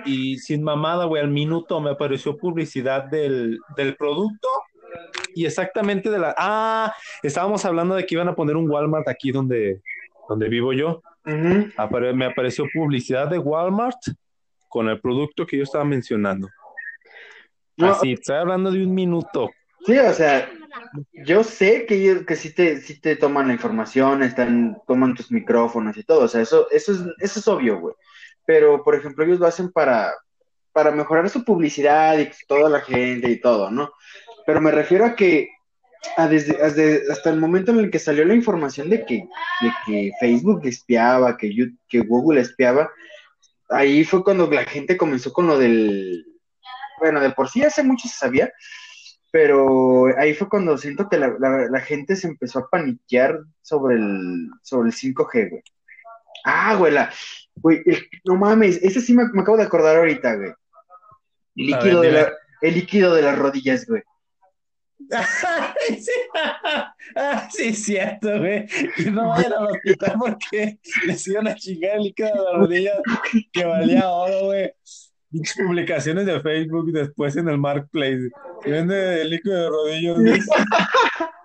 [0.04, 4.48] y sin mamada, güey, al minuto me apareció publicidad del, del producto
[5.34, 6.34] y exactamente de la...
[6.36, 9.80] Ah, estábamos hablando de que iban a poner un Walmart aquí donde,
[10.28, 11.00] donde vivo yo.
[11.76, 13.98] Apare- me apareció publicidad de Walmart
[14.68, 16.48] con el producto que yo estaba mencionando.
[17.80, 19.50] No, Así, estoy hablando de un minuto.
[19.86, 20.50] sí, o sea,
[21.12, 25.30] yo sé que ellos que sí te, sí te toman la información, están, toman tus
[25.32, 27.94] micrófonos y todo, o sea, eso, eso es, eso es obvio, güey.
[28.44, 30.12] Pero, por ejemplo, ellos lo hacen para,
[30.72, 33.92] para mejorar su publicidad y toda la gente y todo, ¿no?
[34.46, 35.48] Pero me refiero a que
[36.16, 39.24] a desde, desde- hasta el momento en el que salió la información de que,
[39.60, 42.90] de que Facebook espiaba, que, You- que Google espiaba,
[43.68, 46.24] ahí fue cuando la gente comenzó con lo del,
[47.00, 48.52] bueno, de por sí hace mucho se sabía,
[49.32, 53.96] pero ahí fue cuando siento que la, la- la gente se empezó a paniquear sobre
[53.96, 55.62] el, sobre el 5G, güey.
[56.44, 57.12] Ah, güey, la,
[57.56, 60.50] güey, el- no mames, ese sí me, me acabo de acordar ahorita, güey.
[61.56, 62.32] El líquido, ver, de la,
[62.62, 64.02] el líquido de las rodillas, güey.
[65.98, 66.12] sí,
[67.16, 68.66] Ah, sí, es cierto, güey.
[69.12, 72.92] No vayan al hospital porque les iban a chingar el líquido de la rodilla
[73.52, 74.72] que valía oro, güey.
[75.56, 78.30] Publicaciones de Facebook después en el Marketplace.
[78.62, 80.40] Se vende el líquido de rodillas, güey.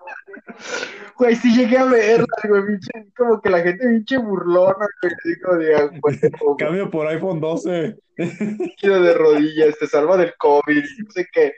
[1.18, 2.78] Güey, sí llegué a verlas, güey,
[3.16, 7.96] como que la gente pinche burlona, güey, de, ah, güey, como Cambio por iPhone 12.
[8.58, 11.54] líquido de rodillas, te salva del COVID, no sé qué.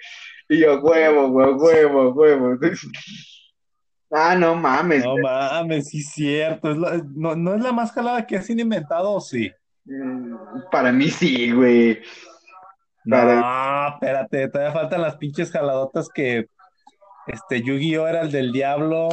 [0.48, 2.58] Y yo, huevo, güey, huevo, huevo.
[4.10, 6.70] Ah, no mames, No mames, sí, cierto.
[6.70, 9.52] Es la- no, no es la más jalada que has inventado, ¿o sí?
[9.88, 10.36] Mm,
[10.70, 11.98] Para mí sí, güey.
[13.04, 13.16] No,
[13.94, 16.46] espérate, todavía faltan las pinches jaladotas que
[17.26, 19.08] este Yu-Gi-Oh era el del diablo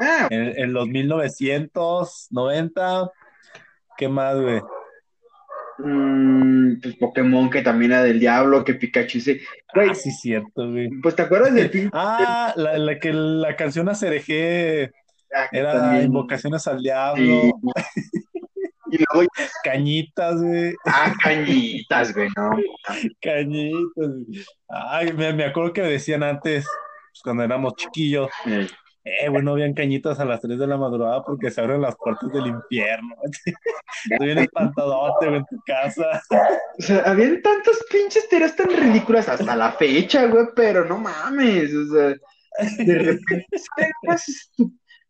[0.00, 3.10] Ah, en, en los 1990.
[3.96, 4.60] ¿Qué más, güey?
[5.78, 9.40] mm, pues Pokémon que también era del diablo, que Pikachu sí.
[9.74, 10.88] Güey, Ah, sí, cierto, güey.
[11.02, 14.90] pues te acuerdas del pin- Ah, la, la que la canción Acereje
[15.34, 17.52] Ah, que era también- Invocaciones al Diablo, sí.
[18.90, 19.28] Y luego,
[19.64, 22.50] Cañitas, güey, ah, cañitas, güey, no.
[23.20, 23.84] Cañitas.
[23.96, 24.44] güey.
[24.68, 28.66] Ay, me, me acuerdo que decían antes, pues, cuando éramos chiquillos, Eh,
[29.24, 31.96] eh, güey, no habían cañitas a las 3 de la madrugada porque se abren las
[31.96, 33.14] puertas del infierno.
[34.10, 36.22] Estoy bien espantadote, güey, en tu casa.
[36.78, 41.74] O sea, habían tantas pinches teorías tan ridículas hasta la fecha, güey, pero no mames,
[41.74, 42.14] o sea,
[42.84, 43.46] de repente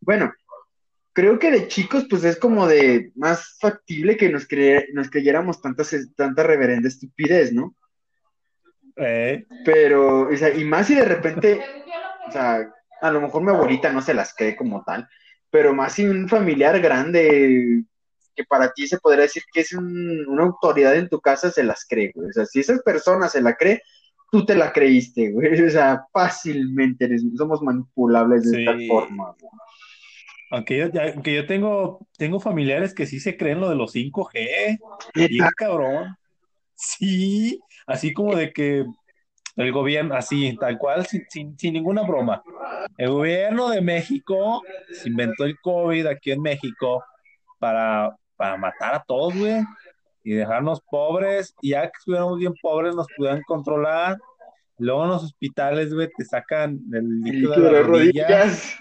[0.00, 0.32] Bueno,
[1.18, 5.60] creo que de chicos, pues es como de más factible que nos, cre- nos creyéramos
[5.60, 7.74] tantas, tanta reverenda estupidez, ¿no?
[8.96, 11.60] Eh, Pero, o sea, y más si de repente,
[12.24, 12.68] o sea,
[13.00, 15.08] a lo mejor mi abuelita no se las cree como tal,
[15.50, 17.82] pero más si un familiar grande
[18.36, 21.64] que para ti se podría decir que es un- una autoridad en tu casa se
[21.64, 22.30] las cree, güey.
[22.30, 23.82] O sea, si esa persona se la cree,
[24.30, 25.48] tú te la creíste, güey.
[25.66, 29.50] O sea, fácilmente eres- somos manipulables de esta forma, güey.
[30.50, 33.92] Aunque yo, ya- aunque yo tengo, tengo familiares que sí se creen lo de los
[33.94, 34.78] 5G.
[35.14, 36.16] Bien cabrón.
[36.74, 38.84] Sí, así como de que
[39.56, 42.42] el gobierno, así, tal cual, sin, sin, sin ninguna broma.
[42.96, 47.02] El gobierno de México se inventó el COVID aquí en México
[47.58, 49.56] para, para matar a todos, güey,
[50.22, 54.16] y dejarnos pobres, y ya que estuviéramos bien pobres nos pudieran controlar.
[54.78, 58.28] Luego en los hospitales, güey, te sacan el El líquido de de la rodilla.
[58.28, 58.76] rodillas.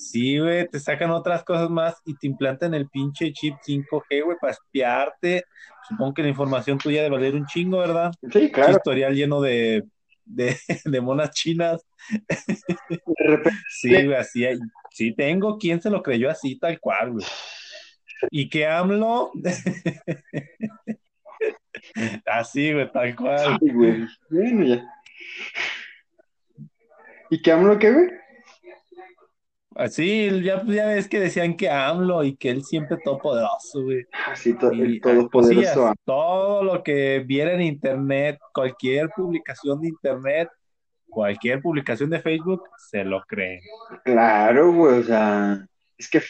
[0.00, 4.38] Sí, güey, te sacan otras cosas más y te implantan el pinche chip 5G, güey,
[4.40, 5.44] para espiarte.
[5.86, 8.10] Supongo que la información tuya debe valer un chingo, ¿verdad?
[8.32, 8.72] Sí, claro.
[8.72, 9.84] historial lleno de,
[10.24, 11.86] de, de monas chinas.
[12.38, 14.58] De repente, Sí, güey, así hay.
[14.90, 15.58] Sí, tengo.
[15.58, 17.26] ¿Quién se lo creyó así, tal cual, güey?
[18.30, 19.32] Y que AMLO.
[22.26, 23.58] así, güey, tal cual.
[23.60, 24.06] ay, güey.
[24.30, 24.82] Bueno, ya.
[27.28, 28.20] ¿Y qué AMLO qué, güey?
[29.76, 34.04] Así, ya, ya ves que decían que AMLO y que él siempre todopoderoso, güey.
[34.26, 35.94] Así, to- Y, el ah, cosillas, todopoderoso.
[36.04, 40.48] todo lo que viera en internet, cualquier publicación de internet,
[41.08, 43.60] cualquier publicación de Facebook, se lo creen.
[44.04, 45.64] Claro, güey, o sea,
[45.96, 46.20] es que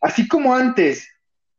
[0.00, 1.08] así como antes,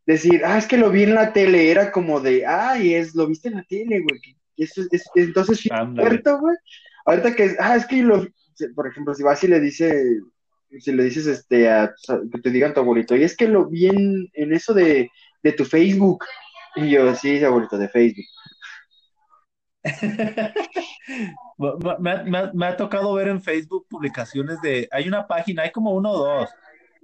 [0.05, 3.27] decir, ah, es que lo vi en la tele, era como de, ay, es, lo
[3.27, 4.21] viste en la tele, güey,
[4.55, 6.55] eso es, es- entonces cierto, güey.
[7.05, 8.25] Ahorita que, ah, es que lo,
[8.75, 10.19] por ejemplo, si vas y le dice,
[10.79, 11.93] si le dices, este, a,
[12.31, 15.09] que te digan tu abuelito, y es que lo vi en, en eso de,
[15.43, 16.23] de tu Facebook,
[16.75, 18.25] y yo, sí, abuelito, de Facebook.
[21.57, 25.25] Me, me ha- me ha- me ha tocado ver en Facebook publicaciones de, hay una
[25.27, 26.49] página, hay como uno o dos,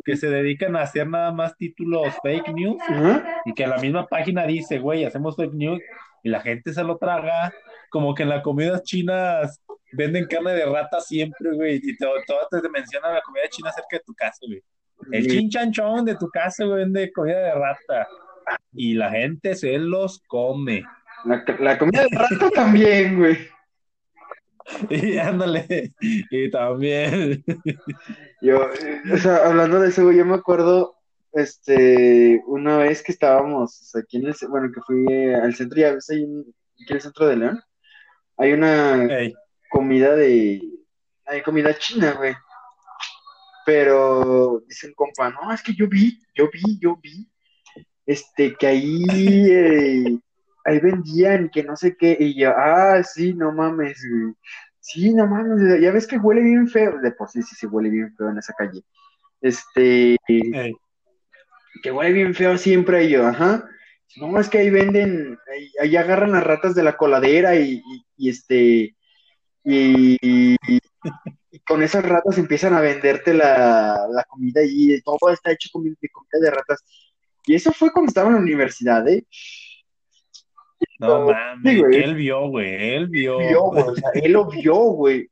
[0.05, 2.77] que se dedican a hacer nada más títulos fake news
[3.45, 5.81] y que la misma página dice, güey, hacemos fake news
[6.23, 7.53] y la gente se lo traga,
[7.89, 9.61] como que en las comidas chinas
[9.93, 13.97] venden carne de rata siempre, güey, y todo, todo te menciona la comida china cerca
[13.97, 14.61] de tu casa, güey.
[15.11, 18.07] El chinchanchón de tu casa, güey, vende comida de rata
[18.73, 20.83] y la gente se los come.
[21.25, 23.37] La, la comida de rato también, güey.
[24.89, 27.43] Y ándale, y también.
[28.41, 28.69] Yo,
[29.13, 30.95] o sea, hablando de eso, güey, yo me acuerdo,
[31.31, 35.79] este, una vez que estábamos o sea, aquí en el, bueno, que fui al centro,
[35.79, 37.61] ya ves, ahí en, aquí en el centro de León,
[38.37, 39.07] hay una
[39.73, 40.61] comida de,
[41.25, 42.33] hay comida china, güey,
[43.65, 47.27] pero dice un compa, no, es que yo vi, yo vi, yo vi,
[48.05, 49.03] este, que ahí,
[49.49, 50.19] eh,
[50.65, 54.33] ahí vendían, que no sé qué, y yo, ah, sí, no mames, güey.
[54.79, 56.99] Sí, no mames, ya ves que huele bien feo.
[56.99, 58.81] De por sí, sí, sí, huele bien feo en esa calle.
[59.39, 60.17] Este,
[61.81, 63.65] que huele bien feo siempre ahí yo, ajá.
[64.17, 68.05] No, es que ahí venden, ahí, ahí agarran las ratas de la coladera y, y-
[68.17, 68.95] y este,
[69.63, 70.57] y, y-
[71.51, 75.83] y con esas ratas empiezan a venderte la, la comida y todo está hecho con
[75.83, 76.83] de comida de ratas.
[77.45, 79.25] Y eso fue cuando estaba en la universidad, ¿eh?
[80.99, 82.03] No Sí, mames, güey.
[82.03, 83.37] él vio, güey, él vio.
[83.39, 85.29] Vio, güey, o sea, él lo vio, güey.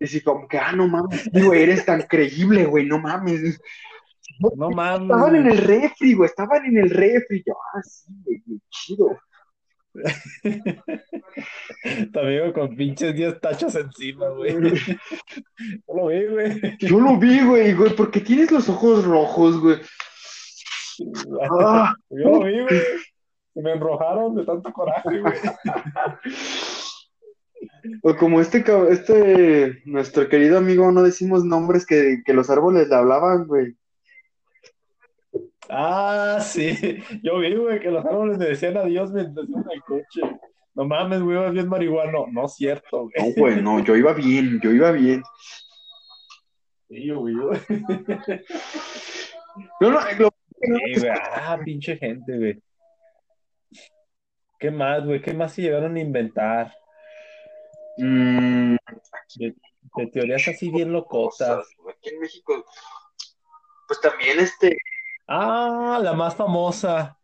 [0.00, 3.58] Y así como que, ah, no mames, güey, eres tan creíble, güey, no mames.
[4.56, 5.02] No mames.
[5.02, 7.42] Estaban en el refri, güey, estaban en el refri.
[7.46, 9.18] Yo, ah, sí, güey, chido.
[12.12, 14.54] Tu amigo con pinches 10 tachos encima, güey.
[14.54, 14.60] No
[15.94, 16.60] lo vi, güey.
[16.78, 19.78] Yo lo vi, güey, güey, porque tienes los ojos rojos, güey.
[21.60, 22.80] Ah, Yo lo vi, güey.
[23.56, 25.34] Me enrojaron de tanto coraje, güey.
[28.02, 32.96] o como este, este, nuestro querido amigo, no decimos nombres que, que los árboles le
[32.96, 33.76] hablaban, güey.
[35.68, 37.02] Ah, sí.
[37.22, 40.20] Yo vi, güey, que los árboles le decían adiós mientras iban el coche.
[40.74, 42.26] No mames, güey, vas bien marihuano.
[42.30, 43.12] No es cierto, güey.
[43.16, 45.22] No, güey, no, yo iba bien, yo iba bien.
[46.88, 47.34] Sí, yo, güey.
[47.34, 47.60] güey.
[49.80, 51.10] No, no, lo- Sí, güey.
[51.32, 52.62] Ah, pinche gente, güey.
[54.58, 55.20] ¿Qué más, güey?
[55.20, 56.74] ¿Qué más se llegaron a inventar?
[57.98, 58.76] Mm,
[59.36, 59.54] De,
[59.96, 61.56] de teorías así bien locotas.
[61.56, 62.64] cosas, Aquí en México,
[63.86, 64.76] pues también este,
[65.26, 67.18] Ah, la más famosa.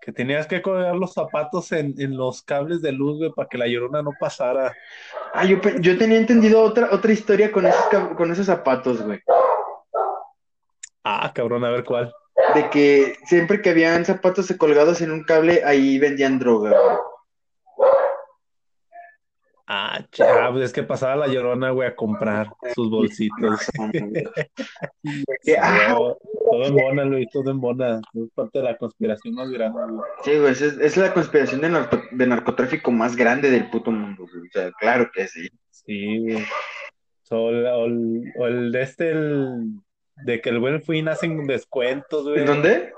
[0.00, 3.56] Que tenías que colgar los zapatos en, en los cables de luz, güey, para que
[3.58, 4.74] la llorona no pasara.
[5.32, 7.84] ah, yo, yo tenía entendido otra, otra historia con esos,
[8.16, 9.20] con esos zapatos, güey.
[11.04, 12.12] Ah, cabrón, a ver cuál.
[12.54, 16.96] De que siempre que habían zapatos colgados en un cable, ahí vendían droga, güey.
[19.68, 23.60] Ah, ch- ah, pues es que pasaba la llorona, güey, a comprar sus bolsitos.
[25.60, 25.96] Ah,
[26.52, 28.00] Todo, en bona, Luis, todo en bona.
[28.14, 30.10] Es parte de la conspiración más grande, güey.
[30.24, 34.26] sí, güey, es, es la conspiración de, narco- de narcotráfico más grande del puto mundo,
[34.30, 34.46] güey.
[34.48, 35.48] O sea, claro que sí.
[35.70, 36.44] Sí, güey.
[37.22, 39.70] So, el- de este, el,
[40.26, 42.40] de que el buen fin hacen descuentos, güey.
[42.40, 42.92] ¿En dónde?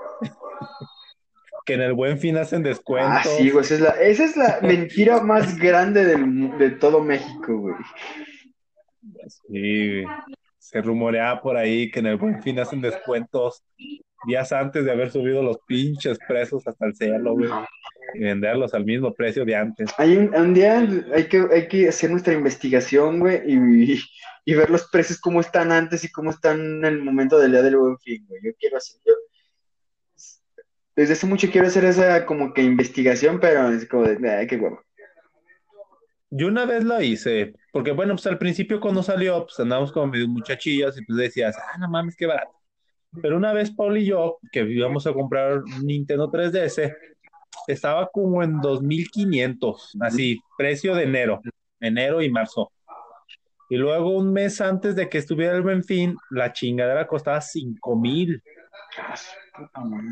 [1.65, 3.31] Que en el buen fin hacen Ah, descuentos.
[3.37, 7.57] sí, güey, esa es la, esa es la mentira más grande del, de todo México,
[7.57, 7.75] güey.
[9.27, 10.05] Sí, güey.
[10.65, 13.63] Se rumoreaba por ahí que en el buen fin hacen descuentos
[14.25, 17.51] días antes de haber subido los pinches precios hasta el cielo, güey.
[18.15, 19.91] Y venderlos al mismo precio de antes.
[19.99, 20.79] Hay un, un día
[21.13, 23.99] hay que, hay que hacer nuestra investigación, güey, y,
[24.43, 27.61] y ver los precios cómo están antes y cómo están en el momento del día
[27.61, 28.41] del buen fin, güey.
[28.43, 29.13] Yo quiero hacer, yo
[30.95, 34.55] desde hace mucho quiero hacer esa como que investigación, pero es como de, ay, qué
[34.55, 34.81] huevo.
[36.31, 40.07] Yo una vez lo hice, porque bueno, pues al principio cuando salió, pues andábamos como
[40.07, 42.53] medio muchachillos y pues decías, ah, no mames, qué barato.
[43.21, 46.95] Pero una vez Paul y yo, que íbamos a comprar un Nintendo 3DS,
[47.67, 51.41] estaba como en 2500, así, precio de enero,
[51.81, 52.71] enero y marzo.
[53.69, 58.41] Y luego un mes antes de que estuviera el buen fin, la chingadera costaba 5000.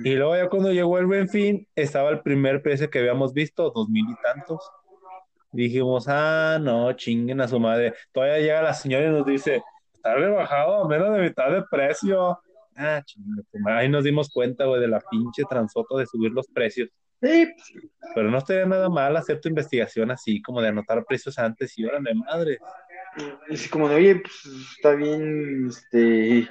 [0.04, 3.72] Y luego ya cuando llegó el buen fin, estaba el primer precio que habíamos visto,
[3.74, 4.70] dos mil y tantos.
[5.54, 7.94] Dijimos, ah, no, chinguen a su madre.
[8.12, 9.64] Todavía llega la señora y nos dice,
[9.94, 12.40] está rebajado a menos de mitad de precio.
[12.76, 13.80] Ah, chinguen a su madre.
[13.80, 16.90] Ahí nos dimos cuenta, güey, de la pinche transfoto de subir los precios.
[17.22, 17.48] Sí,
[18.14, 21.86] Pero no estaría nada mal hacer tu investigación así, como de anotar precios antes y
[21.86, 22.58] órale, madre.
[23.50, 26.50] así como de, oye, pues está bien, este,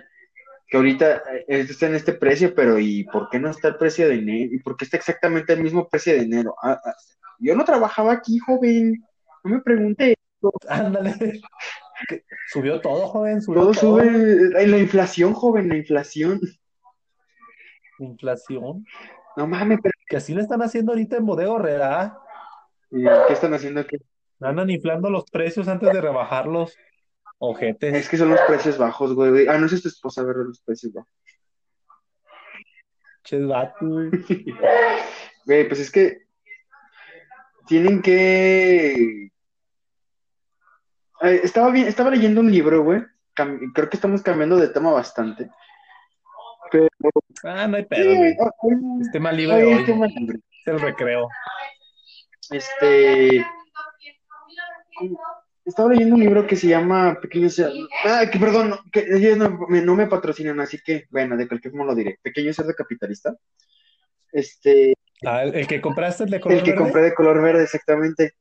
[0.68, 3.76] que ahorita eh, esto está en este precio, pero ¿y por qué no está el
[3.76, 4.54] precio de enero?
[4.54, 6.54] ¿Y por qué está exactamente el mismo precio de enero?
[6.62, 6.94] Ah, ah,
[7.42, 9.04] yo no trabajaba aquí, joven,
[9.44, 10.14] no me pregunte.
[10.68, 11.40] Ándale.
[12.48, 13.80] Subió todo, joven, subió Todo todo.
[14.00, 16.40] sube, eh, la inflación, joven, la inflación.
[17.98, 18.84] Inflación.
[19.36, 22.18] No mames, pero Que así le están haciendo ahorita en Bodega Horrera.
[22.90, 23.96] eh, ¿qué están haciendo aquí?
[24.40, 26.76] Andan inflando los precios antes de rebajarlos.
[27.38, 27.94] Ojetes.
[27.94, 29.30] Es que son los precios bajos, güey.
[29.30, 29.48] güey.
[29.48, 31.10] Ah, no es tu esposa ver los precios bajos.
[33.24, 34.10] Ches vatos, güey.
[35.46, 36.22] Güey, pues es que
[37.66, 39.30] tienen que.
[41.22, 43.02] Eh, estaba bien, estaba leyendo un libro, güey.
[43.34, 45.50] Cam- Creo que estamos cambiando de tema bastante.
[46.70, 46.88] Pero
[47.44, 48.36] Ah, no hay pedo, güey.
[49.02, 49.72] Este mal libre hoy.
[49.72, 51.28] este tema- Es el recreo.
[52.50, 53.44] Este.
[55.64, 57.88] Estaba leyendo un libro que se llama Pequeño Cerdo.
[58.04, 61.72] Ah, que perdón, que ellos no me, no me patrocinan, así que, bueno, de cualquier
[61.74, 62.18] modo lo diré.
[62.22, 63.34] Pequeño Cerdo Capitalista.
[64.32, 64.94] Este.
[65.24, 66.82] Ah, el, el que compraste el de color El que verde.
[66.84, 68.34] compré de color verde, exactamente.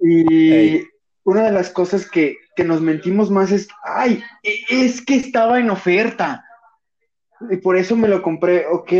[0.00, 0.82] Y
[1.24, 5.58] una de las cosas que, que nos mentimos más es, ay, e- es que estaba
[5.58, 6.44] en oferta.
[7.50, 8.92] Y por eso me lo compré, ok.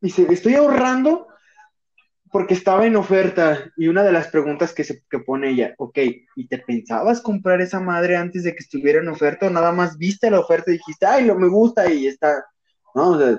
[0.00, 1.28] Dice, estoy ahorrando
[2.30, 3.72] porque estaba en oferta.
[3.76, 5.98] Y una de las preguntas que, se, que pone ella, ok,
[6.36, 9.98] ¿y te pensabas comprar esa madre antes de que estuviera en oferta o nada más
[9.98, 12.44] viste la oferta y dijiste, ay, lo me gusta y está,
[12.94, 13.10] ¿no?
[13.10, 13.38] O sea,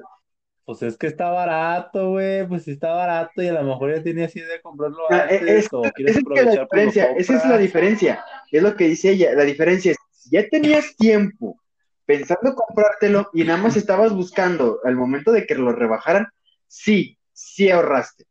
[0.65, 2.47] Pues es que está barato, güey.
[2.47, 5.65] Pues está barato y a lo mejor ya tenías idea de comprarlo Ah, eh, antes
[5.65, 8.63] es- o esa quieres es que la aprovechar pues diferencia, esa es la diferencia, es
[8.63, 11.59] lo que dice ella, la diferencia es, si ya tenías tiempo
[12.05, 16.27] pensando comprártelo y nada más estabas buscando al momento de que lo rebajaran,
[16.67, 18.25] sí, sí ahorraste.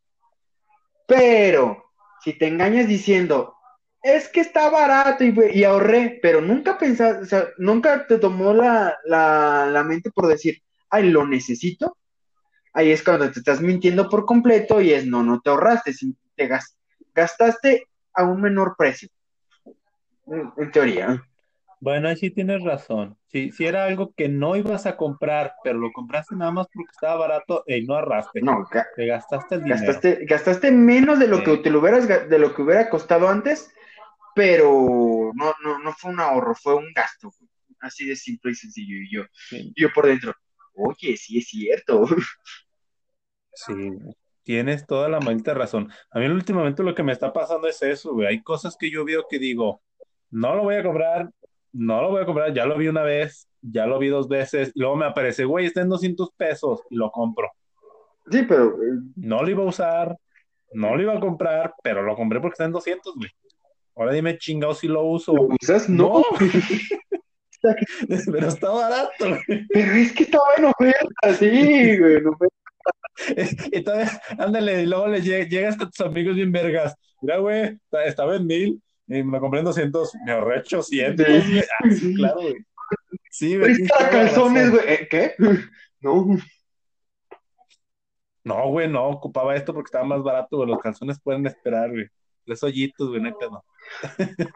[1.07, 1.85] Pero
[2.23, 3.55] si te engañas diciendo,
[4.03, 8.53] es que está barato y, y ahorré, pero nunca pensaste, o sea, nunca te tomó
[8.55, 11.97] la, la, la mente por decir, ay, lo necesito,
[12.75, 15.93] ahí es cuando te estás mintiendo por completo y es, no, no te ahorraste,
[16.37, 16.77] te gas-
[17.15, 19.09] gastaste a un menor precio.
[20.27, 21.23] En, teoría.
[21.81, 23.19] Bueno, ahí sí tienes razón.
[23.27, 26.91] Si, si era algo que no ibas a comprar, pero lo compraste nada más porque
[26.93, 28.41] estaba barato y no ahorraste.
[28.41, 29.83] No, ga- Te gastaste el dinero.
[29.85, 31.45] gastaste, gastaste menos de lo Sí.
[31.45, 33.71] que te lo hubieras, de lo que hubiera costado antes,
[34.35, 37.31] pero no, no, no fue un ahorro, fue un gasto.
[37.81, 38.97] Así de simple y sencillo.
[38.97, 40.33] Y yo, Sí, yo por dentro,
[40.75, 42.07] oye, sí es cierto.
[43.55, 43.93] sí,
[44.43, 45.91] tienes toda la maldita razón.
[46.11, 48.29] A mí últimamente lo que me está pasando es eso, güey.
[48.29, 49.81] Hay cosas que yo veo que digo,
[50.31, 51.31] no lo voy a comprar,
[51.73, 54.71] no lo voy a comprar, ya lo vi una vez, ya lo vi dos veces,
[54.75, 57.51] y luego me aparece, güey, está en 200 pesos y lo compro.
[58.31, 60.17] Sí, pero eh, No lo iba a usar,
[60.73, 63.31] no lo iba a comprar, pero lo compré porque está en 200, güey.
[63.97, 65.35] Ahora dime chingado si lo uso.
[65.35, 65.89] ¿lo usas?
[65.89, 66.23] No.
[68.33, 69.67] pero está barato, güey.
[69.69, 72.17] Pero es que estaba en oferta, sí, güey.
[72.17, 72.64] en oferta.
[73.73, 76.95] Y todavía, ándale, y luego le lleg- llegas con tus amigos bien vergas.
[77.23, 81.33] Mira, güey, ta- estaba en mil y me compré en 200, me ahorré 800, Sí.
[81.33, 81.59] güey.
[81.61, 82.57] Ah, sí, claro, güey.
[83.31, 83.75] Sí, güey.
[84.01, 84.83] la calzones, güey.
[84.87, 85.35] ¿Eh, ¿Qué?
[86.01, 86.37] No.
[88.45, 90.69] No, güey, no, ocupaba esto porque estaba más barato, güey.
[90.69, 92.07] Los calzones pueden esperar, güey.
[92.45, 93.65] Tres hoyitos, güey, no hay pedo.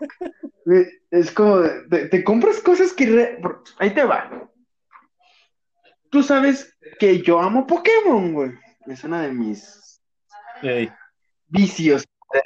[0.67, 3.07] Güey, Es como, te, te compras cosas que...
[3.07, 3.39] re-
[3.79, 4.51] Ahí te va.
[6.11, 8.53] Tú sabes que yo amo Pokémon, güey.
[8.87, 10.01] Es una de mis
[10.63, 10.91] Ey,
[11.49, 12.05] vicios,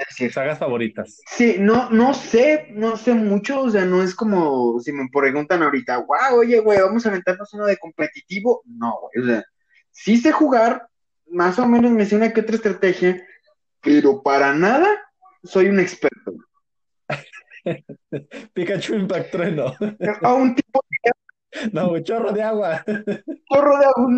[0.08, 0.32] decir.
[0.32, 1.20] sagas favoritas.
[1.26, 5.62] Sí, no, no sé, no sé mucho, o sea, no es como si me preguntan
[5.62, 8.62] ahorita, wow, oye, güey, vamos a aventarnos uno de competitivo.
[8.66, 9.44] No, güey, o sea,
[9.90, 10.88] sí sé jugar,
[11.26, 13.24] más o menos me sé una que otra estrategia,
[13.80, 14.88] pero para nada
[15.44, 16.34] soy un experto.
[18.54, 19.74] Pikachu Impact Trueno.
[20.22, 20.80] A un tipo
[21.72, 22.84] No, güey, chorro de agua.
[23.48, 24.08] Torro de agua,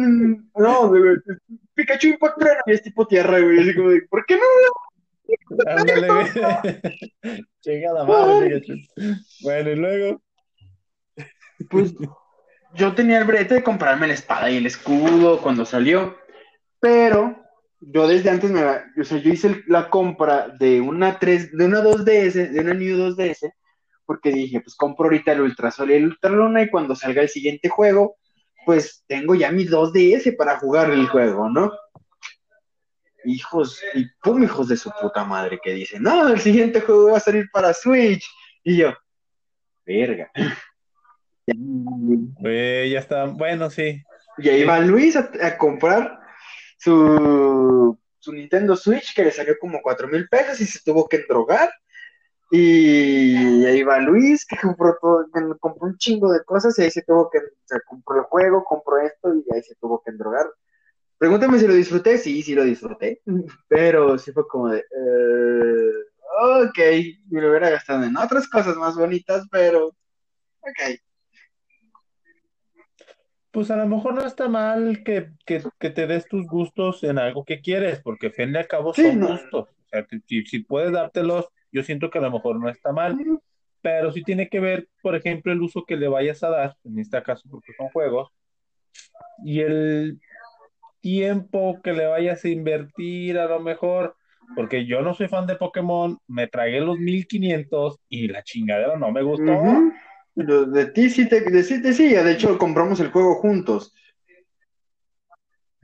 [0.57, 1.17] no, güey,
[1.75, 4.43] Pikachu Impact y es tipo tierra, güey, así como de, ¿por qué no?
[5.67, 6.27] Ándale, güey.
[7.61, 8.75] Chingada madre, Pikachu.
[9.43, 10.23] Bueno, y luego.
[11.71, 11.95] Pues
[12.75, 16.17] yo tenía el brete de comprarme la espada y el escudo cuando salió,
[16.81, 17.41] pero
[17.81, 21.81] yo desde antes me, o sea, yo hice la compra de una 3, de una
[21.83, 23.53] 2DS, de una New 2DS,
[24.07, 27.69] porque dije, pues compro ahorita el Ultrasol y el Ultraluna y cuando salga el siguiente
[27.69, 28.17] juego,
[28.65, 31.73] pues tengo ya mi 2DS para jugar el juego, ¿no?
[33.25, 37.17] Hijos, y pum, hijos de su puta madre que dicen, no, el siguiente juego va
[37.19, 38.27] a salir para Switch.
[38.63, 38.93] Y yo,
[39.87, 40.31] verga.
[41.47, 43.27] Ya está.
[43.27, 44.03] Bueno, sí.
[44.39, 46.19] Y ahí va Luis a, a comprar
[46.79, 51.17] su, su Nintendo Switch que le salió como cuatro mil pesos y se tuvo que
[51.17, 51.71] endrogar.
[52.57, 56.91] Y ahí va Luis que compró todo, que compró un chingo de cosas y ahí
[56.93, 60.47] se tuvo que, se compró el juego, compró esto y ahí se tuvo que endrogar.
[61.19, 63.21] Pregúntame si lo disfruté, sí, sí lo disfruté,
[63.69, 65.93] pero sí fue como de, eh,
[66.69, 66.79] ok,
[67.31, 71.01] me lo hubiera gastado en otras cosas más bonitas, pero, ok.
[73.51, 77.19] Pues a lo mejor no está mal que, que, que te des tus gustos en
[77.19, 79.29] algo que quieres, porque al fin y al cabo Sí, son no.
[79.31, 79.71] gustos.
[79.71, 83.19] O sea, si, si puedes dártelos, yo siento que a lo mejor no está mal,
[83.83, 87.01] pero sí tiene que ver, por ejemplo, el uso que le vayas a dar, en
[87.01, 88.31] este caso porque son juegos,
[89.45, 90.21] y el
[91.01, 94.17] tiempo que le vayas a invertir a lo mejor,
[94.55, 99.11] porque yo no soy fan de Pokémon, me tragué los 1500 y la chingadera no
[99.11, 99.53] me gustó.
[99.53, 99.93] Ujú.
[100.37, 103.93] Lo de ti sí te, de, sí te sí, de hecho compramos el juego juntos.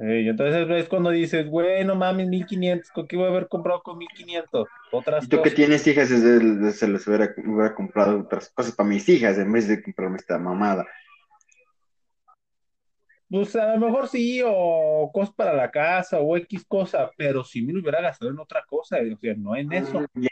[0.03, 3.82] Y entonces es cuando dices, güey, no mames, 1500, ¿con qué voy a haber comprado
[3.82, 4.66] con 1500?
[4.92, 5.55] Otras Y tú que cosas.
[5.55, 9.82] tienes hijas, se les hubiera, hubiera comprado otras cosas para mis hijas en vez de
[9.82, 10.86] comprarme esta mamada.
[13.28, 17.61] Pues a lo mejor sí, o cosas para la casa, o X cosa, pero si
[17.62, 20.05] me lo hubiera gastado en otra cosa, o sea, no en eso.
[20.14, 20.28] Ya,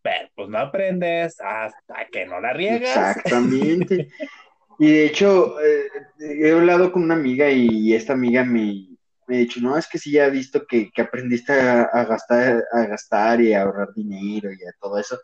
[0.00, 3.16] pero pues no aprendes hasta que no la riegas.
[3.18, 4.08] Exactamente.
[4.78, 5.88] Y de hecho, eh,
[6.20, 8.88] he hablado con una amiga y esta amiga me,
[9.28, 12.64] me ha dicho, no, es que sí ya he visto que, que aprendiste a, gastar,
[12.72, 15.18] a gastar y a ahorrar dinero y a todo eso.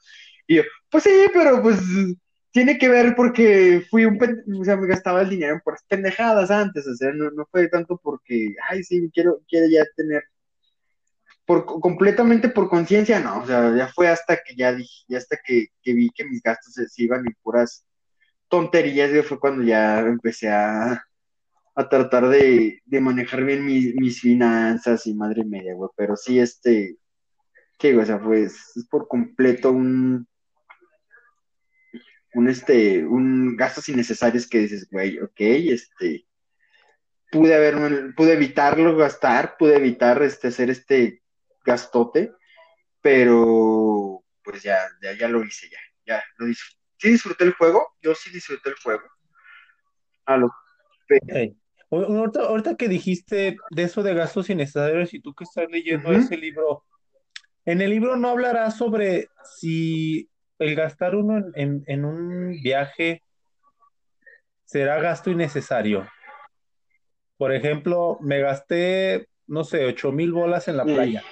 [0.46, 1.80] Y yo, pues sí, pero pues
[2.50, 4.18] tiene que ver porque fui un,
[4.60, 7.68] o sea, me gastaba el dinero en puras pendejadas antes, o sea, no, no fue
[7.68, 10.22] tanto porque, ay, sí, quiero, quiero ya tener,
[11.46, 15.38] por, completamente por conciencia, no, o sea, ya fue hasta que ya dije, ya hasta
[15.42, 17.84] que, que vi que mis gastos se, se iban en puras
[18.54, 21.04] tonterías, güey, fue cuando ya empecé a,
[21.74, 26.38] a tratar de, de manejar bien mis, mis finanzas y madre media, güey, pero sí,
[26.38, 26.96] este,
[27.78, 30.28] que, o sea, pues, es por completo un
[32.34, 36.26] un este, un gastos innecesarios que dices, güey, ok, este,
[37.32, 41.22] pude haber, pude evitarlo gastar, pude evitar este, hacer este
[41.64, 42.32] gastote,
[43.00, 46.83] pero pues ya, ya, ya lo hice, ya, ya, lo disfruté.
[46.98, 49.02] Sí disfruté el juego, yo sí disfruté el juego.
[50.26, 50.50] A lo
[51.90, 56.12] o- Ahorita, ahorita que dijiste de eso de gastos innecesarios y tú que estás leyendo
[56.12, 56.84] ese libro,
[57.64, 59.28] en el libro no hablará sobre
[59.58, 60.28] si
[60.58, 63.22] el gastar uno en, en- en un viaje
[64.64, 66.08] será gasto innecesario.
[67.36, 71.22] Por ejemplo, me gasté, no sé, ocho mil bolas en la playa.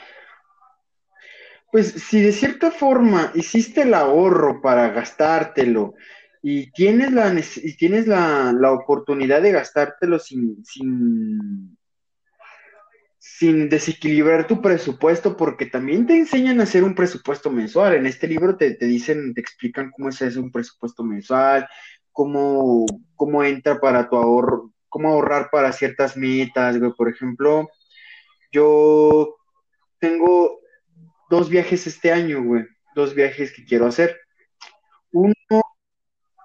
[1.72, 5.94] Pues si de cierta forma hiciste el ahorro para gastártelo
[6.42, 11.78] y tienes la, y tienes la, la oportunidad de gastártelo sin, sin,
[13.18, 17.94] sin desequilibrar tu presupuesto, porque también te enseñan a hacer un presupuesto mensual.
[17.94, 21.66] En este libro te, te dicen, te explican cómo se hace un presupuesto mensual,
[22.10, 22.84] cómo,
[23.16, 26.76] cómo entra para tu ahorro, cómo ahorrar para ciertas metas.
[26.98, 27.70] Por ejemplo,
[28.52, 29.36] yo
[29.98, 30.61] tengo
[31.32, 32.66] dos viajes este año, güey.
[32.94, 34.20] Dos viajes que quiero hacer.
[35.12, 35.34] Uno,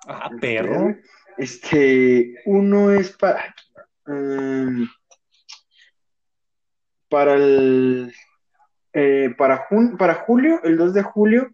[0.07, 0.95] Ah, perro.
[1.38, 3.53] este, uno es para,
[4.05, 4.88] um,
[7.09, 8.13] para el,
[8.93, 11.51] eh, para, jun- para julio, el 2 de julio,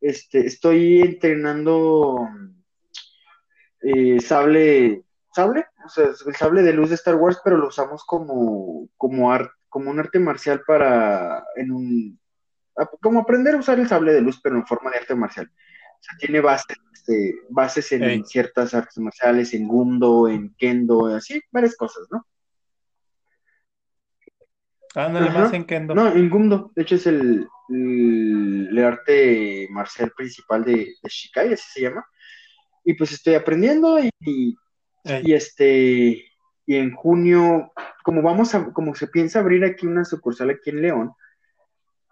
[0.00, 2.28] este, estoy entrenando
[3.82, 8.02] eh, sable, sable, o sea, el sable de luz de Star Wars, pero lo usamos
[8.04, 12.20] como, como, ar- como un arte marcial para, en un,
[13.00, 15.46] como aprender a usar el sable de luz, pero en forma de arte marcial.
[15.46, 21.40] O sea, tiene bases, este, bases en ciertas artes marciales, en Gundo, en Kendo, así,
[21.50, 22.26] varias cosas, ¿no?
[24.94, 25.40] Ándale Ajá.
[25.40, 25.94] más en Kendo.
[25.94, 31.52] No, en Gundo, de hecho es el, el, el arte marcial principal de, de Shikai,
[31.52, 32.04] así se llama.
[32.84, 34.56] Y pues estoy aprendiendo y,
[35.04, 36.24] y este,
[36.66, 37.72] y en junio,
[38.04, 41.12] como vamos a, como se piensa abrir aquí una sucursal aquí en León,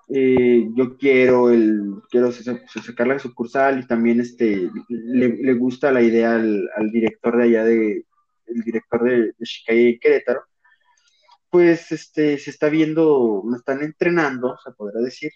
[0.08, 5.52] eh, yo quiero el, quiero sa- sa- sacar la sucursal y también este, le, le
[5.54, 8.04] gusta la idea al, al director de allá de,
[8.46, 9.34] el director de, de
[9.66, 10.42] en Querétaro,
[11.50, 15.30] pues este, se está viendo, me están entrenando, se podrá decir,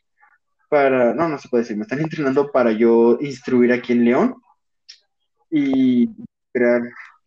[0.69, 4.35] para, no, no se puede decir, me están entrenando para yo instruir aquí en León
[5.51, 6.09] y
[6.53, 6.83] crear,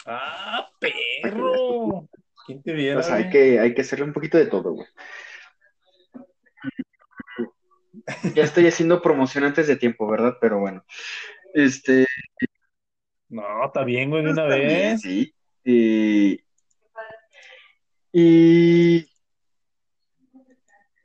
[0.06, 2.08] Ah, perro.
[2.46, 4.88] ¿Quién te viera, pues hay que, hay que hacerle un poquito de todo, güey.
[8.36, 10.38] Ya estoy haciendo promoción antes de tiempo, ¿verdad?
[10.42, 10.84] Pero bueno,
[11.54, 12.06] este,
[13.30, 15.02] No, está bien, güey, de una Está bien, vez.
[15.02, 15.34] sí.
[15.64, 16.34] Y,
[18.12, 18.98] y,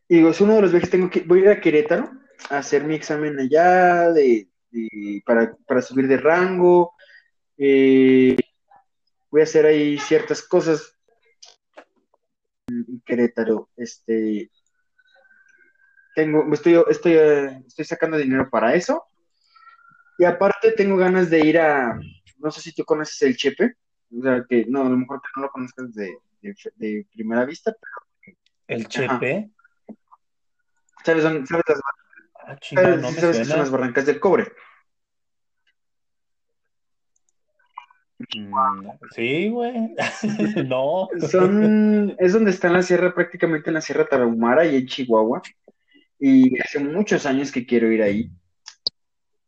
[0.09, 2.11] y digo, es uno de los viajes que tengo que voy a ir a Querétaro
[2.51, 6.95] a hacer mi examen allá de, de- para, para subir de rango.
[7.59, 8.37] Eh,
[9.31, 10.97] voy a hacer ahí ciertas cosas
[12.69, 13.69] en Querétaro.
[13.77, 14.51] Este,
[16.15, 19.05] tengo, estoy, estoy, eh, estoy sacando dinero para eso.
[20.19, 21.99] Y aparte tengo ganas de ir a,
[22.39, 23.75] no sé si tú conoces el Chepe,
[24.17, 27.45] o sea que no, a lo mejor que no lo conozcas de, de, de primera
[27.45, 28.37] vista, pero
[28.69, 29.51] El Chepe.
[31.05, 31.81] sabes, dónde- sabes, las,
[32.47, 34.53] Ah, sabes- no que son las barrancas del cobre.
[38.37, 39.95] Mm, Sí, güey.
[40.69, 41.09] No.
[41.31, 45.43] Son, es donde está en la sierra, prácticamente en la Sierra Tarahumara y en Chihuahua.
[46.27, 48.31] Y hace muchos años que quiero ir ahí.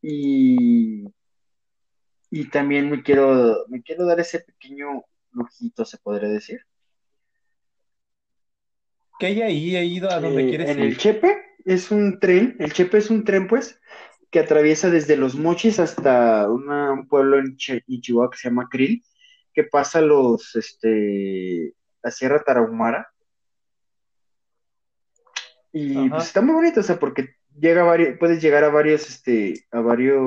[0.02, 1.06] Y,
[2.30, 6.60] y también me quiero, me quiero dar ese pequeño lujito, se podría decir.
[9.18, 9.74] ¿Qué hay ahí?
[9.74, 10.98] ¿He ido a donde Eh, quieres en el ir?
[10.98, 13.80] Chepe es un tren, el Chepe es un tren, pues,
[14.30, 19.02] que atraviesa desde Los Mochis hasta una- un pueblo en Chihuahua que se llama Krill,
[19.54, 21.72] que pasa los, este,
[22.02, 23.08] la Sierra Tarahumara.
[25.76, 26.08] Y Ajá.
[26.08, 29.66] pues está muy bonito, o sea, porque llega a varios, puedes llegar a varios, este,
[29.70, 30.18] a varios,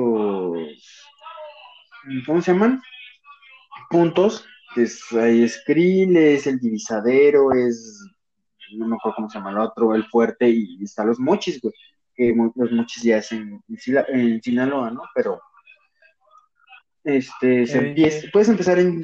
[2.24, 2.80] ¿cómo se llaman?
[3.90, 4.46] Puntos.
[4.76, 7.98] Es, hay Skrill, es el divisadero, es,
[8.76, 11.74] no me acuerdo cómo se llama el otro, el fuerte, y, está los mochis, güey.
[12.14, 15.02] Que los mochis ya es en, en, Sinaloa, ¿no?
[15.16, 15.40] Pero
[17.02, 19.02] este, se empieza, puedes empezar en,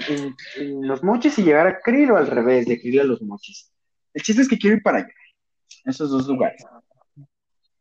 [0.82, 3.72] los mochis y llegar a Krill o al revés, de Krill a los mochis.
[4.14, 5.08] El chiste es que quiero ir para allá,
[5.84, 6.64] esos dos lugares.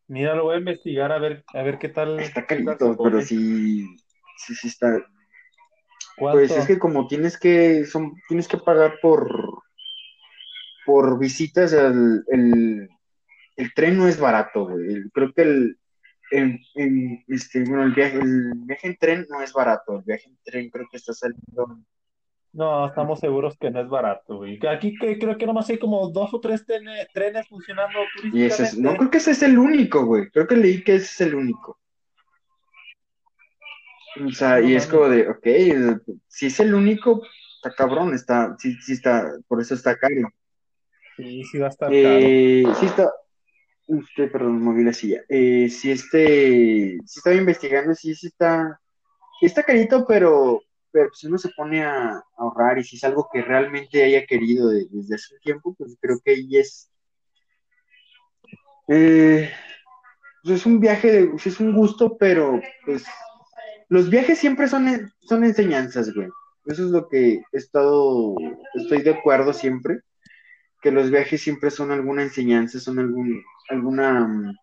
[0.07, 2.19] Mira, lo voy a investigar a ver, a ver qué tal.
[2.19, 3.85] Está carito, pero sí,
[4.37, 5.03] sí, sí está.
[6.17, 9.29] Pues es que como tienes que, son, tienes que pagar por,
[10.85, 12.89] por visitas, el, el,
[13.57, 15.09] el tren no es barato, güey.
[15.11, 15.79] Creo que el,
[16.31, 19.97] en, este, bueno, el viaje, el viaje en tren no es barato.
[19.97, 21.79] El viaje en tren creo que está saliendo
[22.55, 24.57] no, estamos seguros que no es barato, güey.
[24.67, 27.99] Aquí que, creo que nomás hay como dos o tres trenes funcionando
[28.31, 30.29] Y ese no creo que ese es el único, güey.
[30.29, 31.77] Creo que leí que ese es el único.
[34.25, 35.45] O sea, y es como de, ok,
[36.27, 37.21] si es el único,
[37.57, 40.29] está cabrón, está, sí, sí está, por eso está caro.
[41.17, 42.75] Sí, sí va a estar eh, caro.
[42.75, 43.11] Sí está,
[43.87, 45.21] usted, perdón, moví la silla.
[45.27, 48.79] Eh, si este, si estaba investigando, sí, sí está,
[49.41, 50.61] sí está carito, pero
[50.95, 54.69] pero si uno se pone a, ahorrar y si es algo que realmente haya querido
[54.69, 56.89] desde hace un tiempo, pues creo que ahí es.
[58.87, 59.51] Eh,
[60.41, 63.03] pues es un viaje, es un gusto, pero pues
[63.89, 66.29] los viajes siempre son, son enseñanzas, güey.
[66.65, 68.33] Eso es lo que he estado,
[68.75, 69.99] estoy de acuerdo siempre,
[70.81, 74.55] que los viajes siempre son alguna enseñanza, son algún, alguna,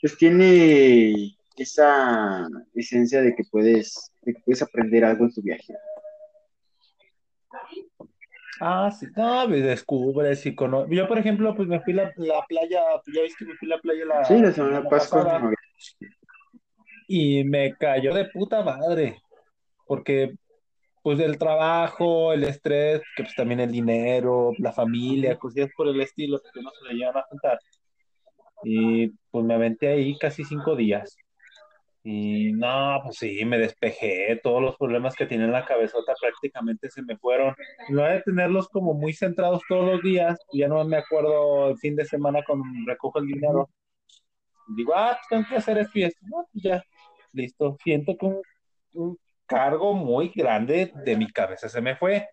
[0.00, 5.74] pues tiene esa esencia de que puedes, de que puedes aprender algo en tu viaje.
[8.60, 10.94] Ah, sí, no, me descubres y conoces.
[10.94, 13.72] Yo, por ejemplo, pues me fui a la, playa, pues, ya viste que me fui
[13.72, 15.50] a la playa la, sí, la semana pasada.
[17.08, 19.20] Y me cayó de puta madre,
[19.86, 20.34] porque
[21.02, 26.00] pues el trabajo, el estrés, que pues también el dinero, la familia, cosillas por el
[26.00, 27.58] estilo que no se le llevan a juntar.
[28.62, 31.16] Y pues me aventé ahí casi cinco días.
[32.02, 36.88] Y no, pues sí, me despejé, todos los problemas que tenía en la cabezota prácticamente
[36.88, 37.54] se me fueron.
[37.90, 41.96] No de tenerlos como muy centrados todos los días, ya no me acuerdo el fin
[41.96, 43.68] de semana cuando recojo el dinero.
[44.76, 46.20] Digo, ah, pues tengo que hacer esto y esto.
[46.26, 46.82] No, pues ya,
[47.32, 47.76] listo.
[47.82, 48.26] Siento que
[48.94, 52.28] un, cargo muy grande de mi cabeza se me fue.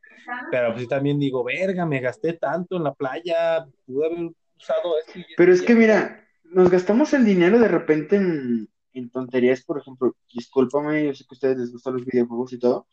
[0.51, 5.20] Pero pues también digo, verga, me gasté tanto en la playa, pude haber usado esto.
[5.36, 8.70] Pero es que mira, nos gastamos el dinero de repente en
[9.00, 12.60] en tonterías, por ejemplo, discúlpame, yo sé que a ustedes les gustan los videojuegos y
[12.60, 12.88] todo,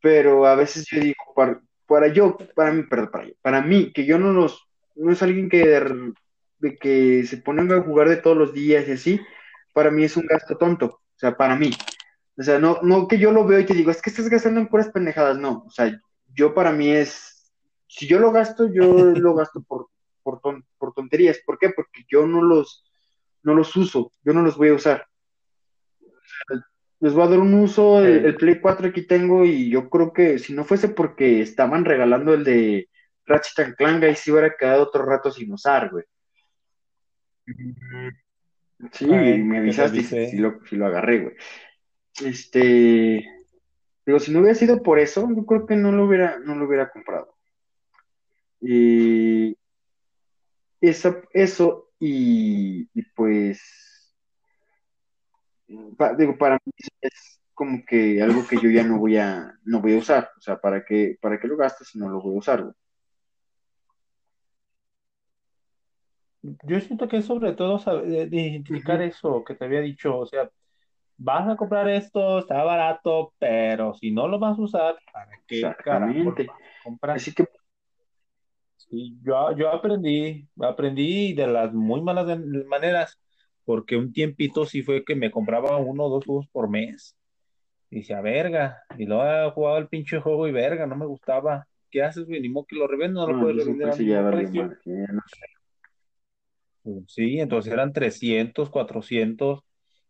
[0.00, 1.16] pero a veces yo digo,
[1.86, 5.48] para, yo, para mí, perdón, para, para mí, que yo no los, no es alguien
[5.48, 5.66] que
[6.58, 9.20] de, que se pone a jugar de todos los días y así,
[9.72, 11.70] para mí es un gasto tonto, o sea, para mí.
[12.36, 14.60] O sea, no, no que yo lo veo y te digo, es que estás gastando
[14.60, 16.00] en puras pendejadas, no, o sea,
[16.34, 17.52] yo para mí es,
[17.88, 19.88] si yo lo gasto, yo lo gasto por,
[20.22, 20.40] por,
[20.78, 21.70] por tonterías, ¿por qué?
[21.70, 22.87] Porque yo no los,
[23.42, 25.06] no los uso, yo no los voy a usar.
[27.00, 30.38] Les voy a dar un uso, el, Play 4 aquí tengo y yo creo que
[30.38, 32.88] si no fuese porque estaban regalando el de
[33.24, 36.04] Ratchet Clank, ahí sí hubiera quedado otro rato sin usar, güey.
[38.92, 41.36] Sí, me avisaste si, lo, si lo agarré, güey.
[42.24, 43.24] Este,
[44.04, 46.66] digo, si no hubiera sido por eso, yo creo que no lo hubiera, no lo
[46.66, 47.36] hubiera comprado.
[48.60, 49.56] Y
[50.80, 53.60] eso, eso y, pues,
[56.16, 59.94] digo, para mí es como que algo que yo ya no voy a, no voy
[59.94, 60.30] a usar.
[60.38, 62.72] O sea, ¿para qué, para qué lo gastas si no lo voy a usar?
[66.42, 70.48] Yo siento que es sobre todo de, identificar eso que te había dicho, o sea,
[71.16, 75.56] vas a comprar esto, está barato, pero si no lo vas a usar, ¿para qué
[75.56, 76.46] Exactamente.
[77.02, 77.48] Así que
[78.90, 83.18] yo, yo aprendí, aprendí de las muy malas maneras,
[83.64, 87.16] porque un tiempito sí fue que me compraba uno o dos juegos por mes.
[87.90, 91.66] Y decía, verga, y luego jugaba el pinche juego y verga, no me gustaba.
[91.90, 92.40] ¿Qué haces, güey?
[92.40, 93.92] Ni modo que lo revendo, no, lo puedes revender a
[97.06, 99.60] Sí, entonces eran 300, 400.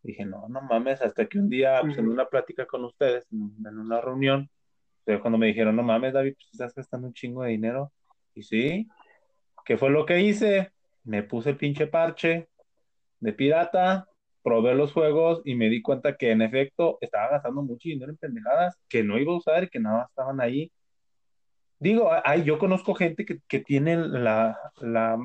[0.03, 3.79] Dije, no, no mames, hasta que un día, pues, en una plática con ustedes, en
[3.79, 4.49] una reunión,
[5.17, 7.93] cuando me dijeron, no mames, David, pues estás gastando un chingo de dinero.
[8.39, 8.89] Y sí,
[9.65, 10.71] ¿qué fue lo que hice?
[11.03, 12.49] Me puse el pinche parche
[13.19, 14.07] de pirata,
[14.45, 18.17] probé los juegos y me di cuenta que en efecto estaba gastando mucho dinero en
[18.17, 20.71] pendejadas que no iba a usar y que nada estaban ahí.
[21.81, 25.19] Digo, ay, yo conozco gente que, que tiene la, la,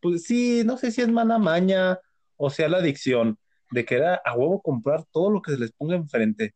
[0.00, 1.98] pues sí, no sé si es mala maña
[2.38, 3.38] o sea la adicción
[3.72, 6.54] de querer a huevo comprar todo lo que se les ponga enfrente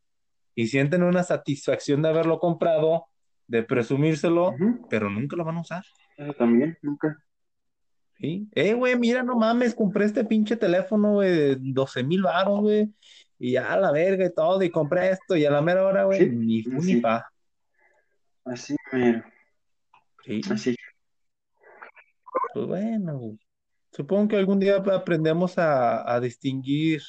[0.55, 3.05] y sienten una satisfacción de haberlo comprado,
[3.49, 4.55] de presumírselo,
[4.89, 5.85] pero nunca lo van a usar.
[6.17, 7.19] Eso también, nunca.
[8.19, 8.49] ¿sí?
[8.55, 12.93] Eh, güey, mira, no mames, compré este pinche teléfono, güey, de 12 mil baros, güey,
[13.39, 16.21] y ya la verga y todo, y compré esto, y a la mera hora, güey,
[16.21, 17.27] Sí, ni fu ni fa.
[18.45, 19.25] Así, mero.
[20.25, 20.77] Sí, Así.
[22.53, 23.39] pues bueno, güey.
[23.93, 27.01] Supongo que algún día aprendemos a, a distinguir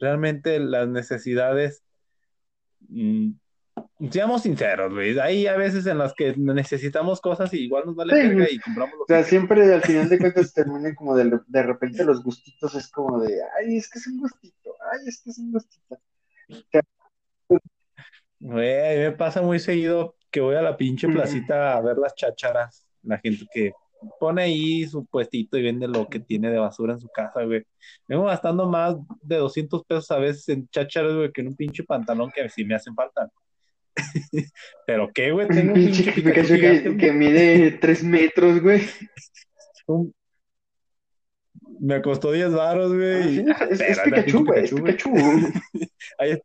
[0.00, 1.84] realmente las necesidades.
[2.88, 3.32] mm,
[4.10, 5.18] seamos sinceros, güey.
[5.18, 8.28] Hay a veces en las que necesitamos cosas y igual nos vale Sí.
[8.28, 11.38] verga y compramos lo O sea, que siempre al final de cuentas terminan como de,
[11.46, 15.22] de repente los gustitos es como de, ay, es que es un gustito, ay, es
[15.22, 15.98] que es un gustito.
[18.38, 22.86] Güey, me pasa muy seguido que voy a la pinche placita a ver las chácharas.
[23.02, 23.72] La gente que
[24.20, 27.64] pone ahí su puestito y vende lo que tiene de basura en su casa, güey.
[28.06, 31.82] Vengo gastando más de 200 pesos a veces en chácharas, güey, que en un pinche
[31.84, 33.30] pantalón que sí me hacen falta.
[34.86, 38.82] Pero qué, güey, tengo Un pinche Pikachu gigante, que, mide 3 metros, güey.
[41.80, 43.44] Me costó 10 baros, güey.
[43.50, 45.10] Ah, es, es Pikachu, güey, es Pikachu.
[46.18, 46.38] Ahí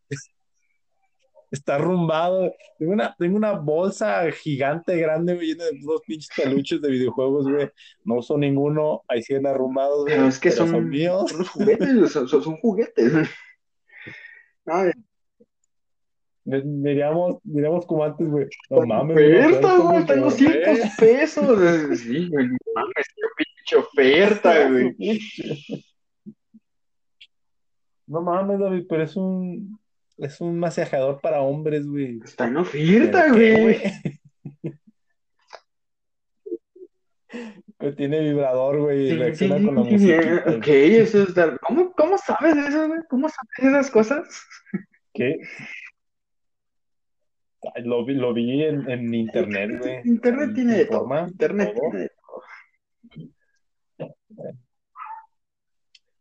[1.52, 2.54] está arrumbado.
[2.80, 7.48] Tengo una, tengo una bolsa gigante, grande, güey, llena de unos pinches peluches de videojuegos,
[7.48, 7.70] güey.
[8.06, 10.16] No uso ninguno, ahí siguen arrumbados, güey.
[10.16, 11.30] Pero es que pero son, míos.
[11.30, 13.14] son los juguetes, son, son- son juguetes.
[14.64, 14.76] No,
[16.44, 18.48] Diríamos, diríamos como antes, güey.
[18.70, 20.66] No mames, oferta, güey, tengo compré.
[20.66, 22.00] 200 pesos.
[22.00, 24.96] Sí, güey, no mames, qué pinche oferta, güey.
[28.08, 29.80] No mames, David, pero es un,
[30.18, 32.20] es un masajeador para hombres, güey.
[32.24, 33.80] Está en oferta, ¿Pero qué, güey.
[37.80, 40.44] Que tiene vibrador, güey, y reacciona con la música.
[40.48, 41.58] Ok, eso está.
[41.60, 43.00] ¿Cómo, cómo sabes eso, güey?
[43.10, 44.46] ¿Cómo sabes esas cosas?
[45.14, 45.40] ¿Qué?
[47.84, 50.02] Lo vi, lo vi en, en internet, güey.
[50.06, 51.02] Internet tiene de todo.
[51.04, 51.90] informa Internet todo.
[51.90, 52.12] tiene de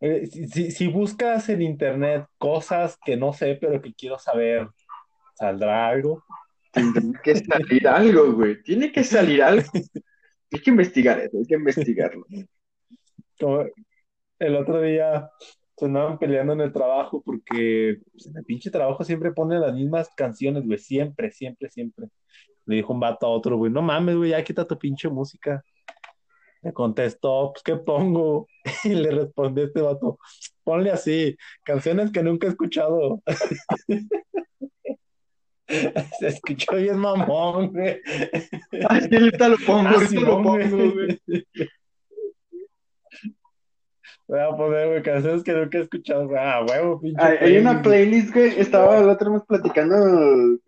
[0.03, 4.69] Eh, si, si- si buscas en internet cosas que no sé, pero que quiero saber,
[5.35, 6.25] ¿saldrá algo?
[6.73, 8.63] Tiene que salir algo, güey.
[8.63, 9.69] Tiene que salir algo.
[10.53, 12.25] Hay que investigar eso, hay que investigarlo.
[13.39, 13.65] Como
[14.39, 15.29] el otro día
[15.81, 19.75] se andaban peleando en el trabajo porque pues, en el pinche trabajo siempre ponen las
[19.75, 20.79] mismas canciones, güey.
[20.79, 22.07] Siempre, siempre, siempre.
[22.67, 25.65] Le dijo un vato a otro, güey, no mames, güey, ya quita tu pinche música.
[26.63, 28.47] Me contestó, pues, ¿qué pongo?
[28.85, 30.19] Y le respondió este vato,
[30.63, 33.23] ponle así, canciones que nunca he escuchado.
[36.19, 38.01] Se escuchó bien mamón, güey.
[38.89, 41.21] Ay, sí, ahorita lo pongo, Ah, ahorita Simón, lo pongo, güey.
[41.27, 41.45] güey.
[44.31, 46.31] Voy a poner, güey, canciones que nunca he escuchado.
[46.39, 47.21] Ah, huevo, pinche.
[47.21, 48.33] Hay, hay una playlist.
[48.33, 48.61] güey.
[48.61, 49.97] Estaba el otro vez platicando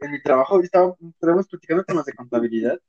[0.01, 2.81] en mi trabajo, estaba, estábamos platicando con los de contabilidad.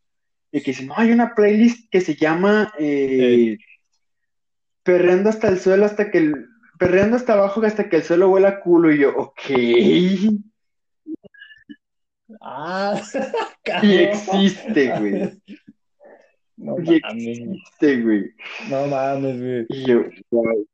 [0.52, 3.60] Y que dicen, no, hay una playlist que se llama eh,
[4.82, 6.48] Perreando hasta el suelo hasta que el.
[6.80, 8.92] Perreando hasta abajo hasta que el suelo huela culo.
[8.92, 9.42] Y yo, ok.
[12.42, 13.00] Ah,
[13.84, 15.40] Y existe, güey.
[16.56, 18.32] No Y mames, existe, güey.
[18.70, 19.66] no mames, güey.
[19.70, 20.68] Y yo, wow.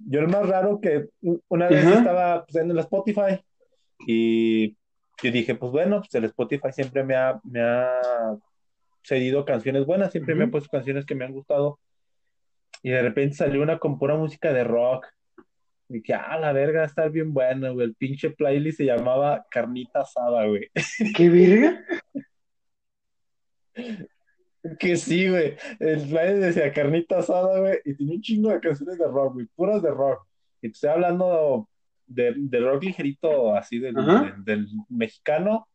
[0.00, 1.08] Yo lo más raro que
[1.48, 1.98] una vez Ajá.
[1.98, 3.42] estaba pues, en el Spotify
[4.06, 4.70] y
[5.22, 8.00] yo dije, pues bueno, pues el Spotify siempre me ha, me ha
[9.02, 11.80] cedido canciones buenas, siempre me ha puesto canciones que me han gustado.
[12.82, 15.06] Y de repente salió una con pura música de rock.
[15.88, 17.86] Y dije, ah, la verga, estar bien buena, güey.
[17.86, 20.70] El pinche playlist se llamaba Carnita Asada, güey.
[21.16, 21.84] ¿Qué verga?
[24.78, 25.56] Que sí, güey.
[25.78, 27.78] El playlist decía Carnita Asada, güey.
[27.84, 29.46] Y tenía un chingo de canciones de rock, güey.
[29.54, 30.26] Puras de rock.
[30.60, 31.68] Y te estoy hablando
[32.06, 35.68] de, de rock ligerito, así del, del, del mexicano,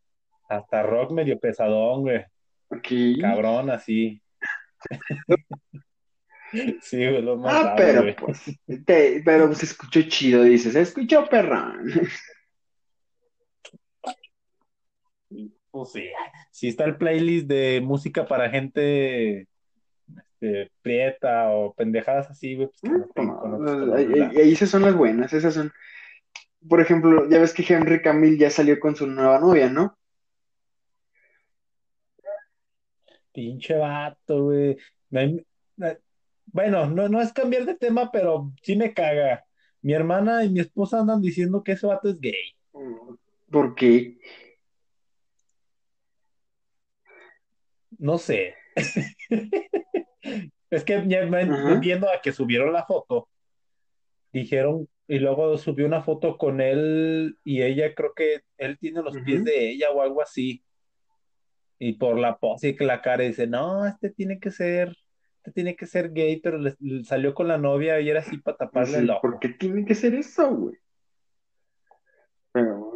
[0.50, 2.26] hasta rock medio pesadón, güey.
[3.22, 4.22] Cabrón, así.
[6.82, 8.16] Sí, güey, lo más Ah, raro, pero güey.
[8.16, 8.44] pues,
[8.86, 11.90] te- pero se escuchó chido, dices, se escuchó perrón.
[15.72, 16.06] Pues sí,
[16.52, 19.48] sí está el playlist de música para gente
[20.44, 25.34] este, prieta o pendejadas así, güey, pues que no otros No, esas son las buenas,
[25.34, 25.72] esas son.
[26.68, 29.98] Por ejemplo, ya ves que Henry Camil ya salió con su nueva novia, ¿no?
[33.34, 34.78] Pinche vato, güey.
[36.46, 39.44] Bueno, no, no es cambiar de tema, pero sí me caga.
[39.82, 42.56] Mi hermana y mi esposa andan diciendo que ese vato es gay.
[43.50, 44.18] ¿Por qué?
[48.04, 48.56] No sé.
[50.70, 51.76] Es que ya me Ajá.
[51.80, 53.30] viendo a que subieron la foto
[54.32, 59.16] dijeron, y luego subió una foto con él y ella, creo que él tiene los
[59.20, 60.64] pies de ella o algo así.
[61.78, 64.98] Y por la pose y que la cara dice, no, este tiene que ser,
[65.38, 68.38] este tiene que ser gay, pero le, le salió con la novia y era así
[68.40, 69.40] para taparle el Sí, ¿por ojo.
[69.40, 70.76] qué tiene que ser eso, güey?
[72.52, 72.92] Pero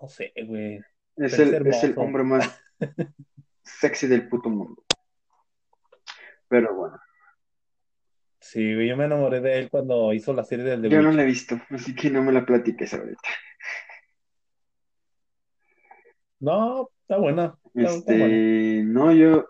[0.00, 0.80] No sé, güey.
[1.16, 2.58] es el, es el hombre más
[3.78, 4.82] sexy del puto mundo.
[6.48, 6.98] Pero bueno,
[8.40, 11.22] Sí, yo me enamoré de él cuando hizo la serie del The yo no la
[11.22, 13.28] he visto, así que no me la platiques ahorita.
[16.40, 17.54] No, está buena.
[17.74, 18.26] Está, está buena.
[18.26, 19.46] Este, no, yo.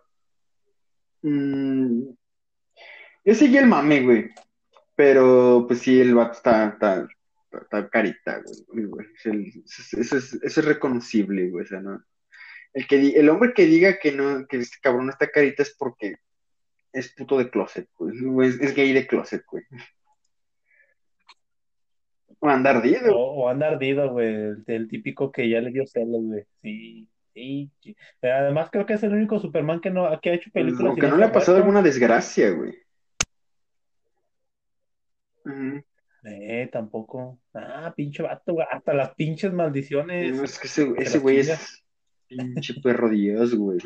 [1.22, 2.02] mm,
[3.24, 4.30] yo seguí el mame, güey.
[4.96, 7.08] Pero, pues sí, el vato está, está,
[7.52, 8.86] está, carita, güey.
[8.86, 9.06] güey.
[9.14, 11.64] Es Eso es, eso es reconocible, güey.
[11.64, 12.04] O sea, no.
[12.72, 16.14] El, que, el hombre que diga que no, que este cabrón está carita es porque
[16.92, 18.48] es puto de closet, güey.
[18.48, 19.64] Es, es gay de closet, güey.
[22.38, 23.16] O anda ardido.
[23.16, 24.28] O, o anda ardido, güey.
[24.28, 26.44] El, el típico que ya le dio celos, güey.
[26.62, 27.70] Sí, sí.
[28.20, 30.92] Pero Además, creo que es el único Superman que, no, que ha hecho Pues, películas
[30.92, 31.66] o que no le ha pasado muerto.
[31.66, 32.74] alguna desgracia, güey.
[35.44, 35.82] Ujú.
[36.24, 37.40] Eh, tampoco.
[37.54, 38.66] Ah, pinche vato, güey.
[38.70, 40.36] Hasta las pinches maldiciones.
[40.36, 41.84] No, es que ese, güey es
[42.36, 43.78] pinche perro Dios, güey.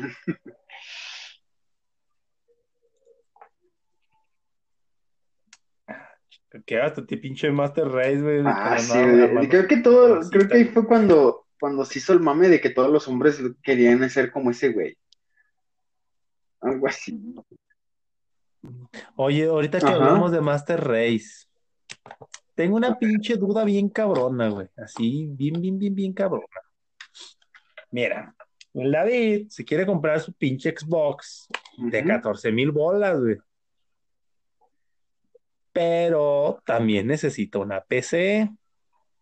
[6.65, 8.41] Que hasta ti pinche Master Race, güey.
[8.45, 9.49] Ah, sí, güey.
[9.49, 12.69] Creo que todo, creo que ahí fue cuando, cuando se hizo el mame de que
[12.69, 14.97] todos los hombres querían ser como ese güey.
[16.61, 17.35] Algo así.
[19.15, 19.95] Oye, ahorita que Ajá.
[19.95, 21.45] hablamos de Master Race,
[22.55, 24.67] tengo una pinche duda bien cabrona, güey.
[24.77, 26.45] Así, bien, bien, bien, bien cabrona.
[27.91, 28.34] Mira,
[28.81, 31.47] el David se quiere comprar su pinche Xbox
[31.77, 32.07] de Ujú.
[32.07, 33.37] 14 mil bolas, güey.
[35.71, 38.49] Pero también necesita una PC.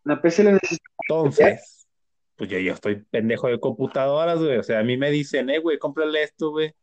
[0.03, 0.83] La PC la necesita.
[1.07, 1.87] Entonces,
[2.35, 4.57] pues yo, yo estoy pendejo de computadoras, güey.
[4.57, 6.73] O sea, a mí me dicen, eh, güey, cómprale esto, güey.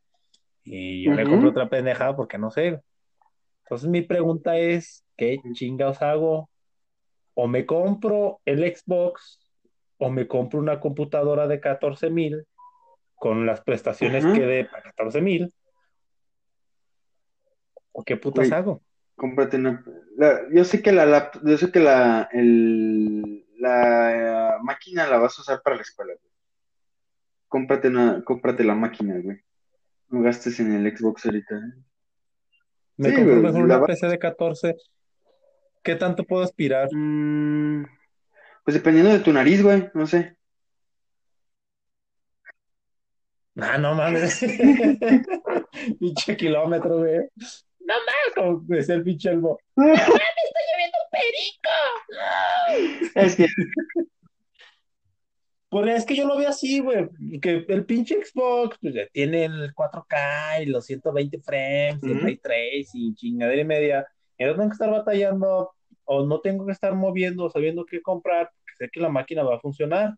[0.64, 2.80] Y yo le compro otra pendejada porque no sé.
[3.64, 6.50] Entonces mi pregunta es, ¿qué chingados hago?
[7.34, 9.40] O me compro el Xbox
[9.98, 12.46] o me compro una computadora de 14 mil
[13.20, 14.32] con las prestaciones Ajá.
[14.34, 15.52] que dé para 14 mil.
[17.92, 18.82] ¿O qué putas hago?
[19.14, 19.84] Cómprate una.
[20.16, 25.18] la- yo sé que la lap- yo sé que la, el, la eh, máquina la
[25.18, 26.32] vas a usar para la escuela, güey.
[27.48, 29.38] Cómprate una, cómprate la máquina, güey.
[30.08, 31.54] No gastes en el Xbox ahorita.
[31.56, 31.82] ¿eh?
[32.96, 34.76] Me Sí, compro güey, mejor la una PC de 14.
[35.82, 36.88] ¿Qué tanto puedo aspirar?
[36.90, 37.84] Mm,
[38.64, 40.36] pues dependiendo de tu nariz, güey, no sé.
[43.60, 44.40] Ah, no mames.
[46.00, 47.18] pinche kilómetro, güey.
[47.80, 49.58] No mames, como decía el pinche elmo.
[53.14, 53.46] Es que,
[55.68, 57.08] Pues es que yo lo veo así, güey.
[57.40, 62.16] Que el pinche Xbox, pues ya tiene el 4K y los 120 frames, y el
[62.16, 62.24] Ujú.
[62.26, 64.06] Ray Tracing y chingadera y media.
[64.38, 65.72] Y no tengo que estar batallando
[66.04, 69.56] o no tengo que estar moviendo, sabiendo qué comprar, porque sé que la máquina va
[69.56, 70.14] a funcionar.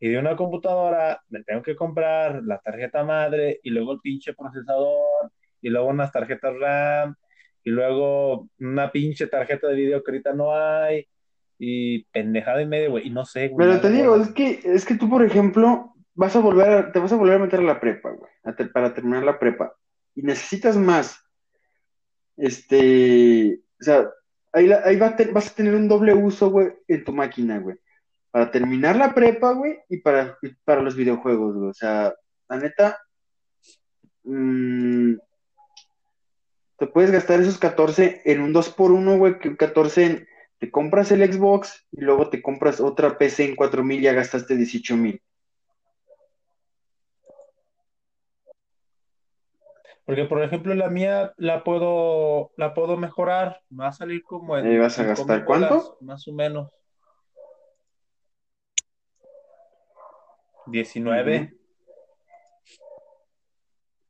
[0.00, 4.32] Y de una computadora me tengo que comprar la tarjeta madre y luego el pinche
[4.34, 5.30] procesador
[5.60, 7.14] y luego unas tarjetas RAM
[7.62, 11.06] y luego una pinche tarjeta de video que ahorita no hay
[11.58, 13.06] y pendejada y media, güey.
[13.06, 13.68] Y no sé, güey.
[13.68, 16.98] pero te digo, es que, es que tú, por ejemplo, vas a volver, a- te
[16.98, 19.74] vas a volver a meter a la prepa, güey, te- para terminar la prepa.
[20.14, 21.22] Y necesitas más.
[22.36, 24.08] Este, o sea,
[24.52, 27.58] ahí, la- ahí va te- vas a tener un doble uso, güey, en tu máquina,
[27.58, 27.76] güey.
[28.30, 31.70] Para terminar la prepa, güey, y para, y para los videojuegos, güey.
[31.70, 32.14] O sea,
[32.48, 32.98] la neta,
[34.24, 35.14] mm,
[36.76, 40.28] te puedes gastar esos 14 en un 2x1, güey, que un 14 en,
[40.58, 44.56] te compras el Xbox y luego te compras otra PC en 4000 y ya gastaste
[44.56, 45.20] 18000.
[50.04, 53.62] Porque, por ejemplo, la mía la puedo, la puedo mejorar.
[53.70, 55.98] Me va a salir como en Ahí vas a 5,000 gastar, ¿cuánto?
[56.00, 56.70] más o menos.
[60.70, 61.54] 19.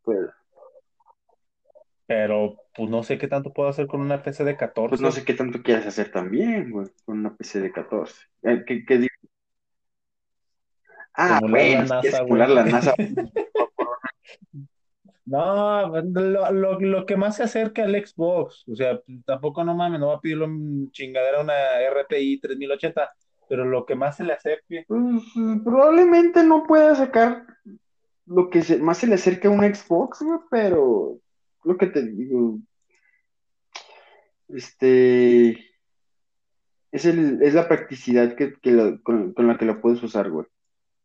[0.03, 0.19] Pues,
[2.07, 4.89] Pero, pues no sé qué tanto puedo hacer con una PC de 14.
[4.89, 8.15] pues no sé qué tanto quieres hacer también, güey, con una PC de 14.
[8.43, 9.15] Eh, ¿qué- qué digo?
[11.15, 12.55] Ah, la bueno, si NASA, quieres güey.
[12.55, 12.95] la NASA.
[15.27, 18.65] No, lo, lo, lo que más se acerca al Xbox.
[18.69, 23.13] O sea, tampoco no mames, no va a pedirle un chingadera una RTI 3080.
[23.51, 24.85] Pero lo que más se le acerque.
[24.87, 25.25] Pues,
[25.65, 27.45] probablemente no pueda sacar
[28.25, 31.19] lo que se- más se le acerque a un Xbox, güey, pero
[31.65, 32.61] lo que te digo,
[34.49, 35.51] este,
[36.93, 40.47] es, el, es la practicidad que, que con, con la que lo puedes usar, güey.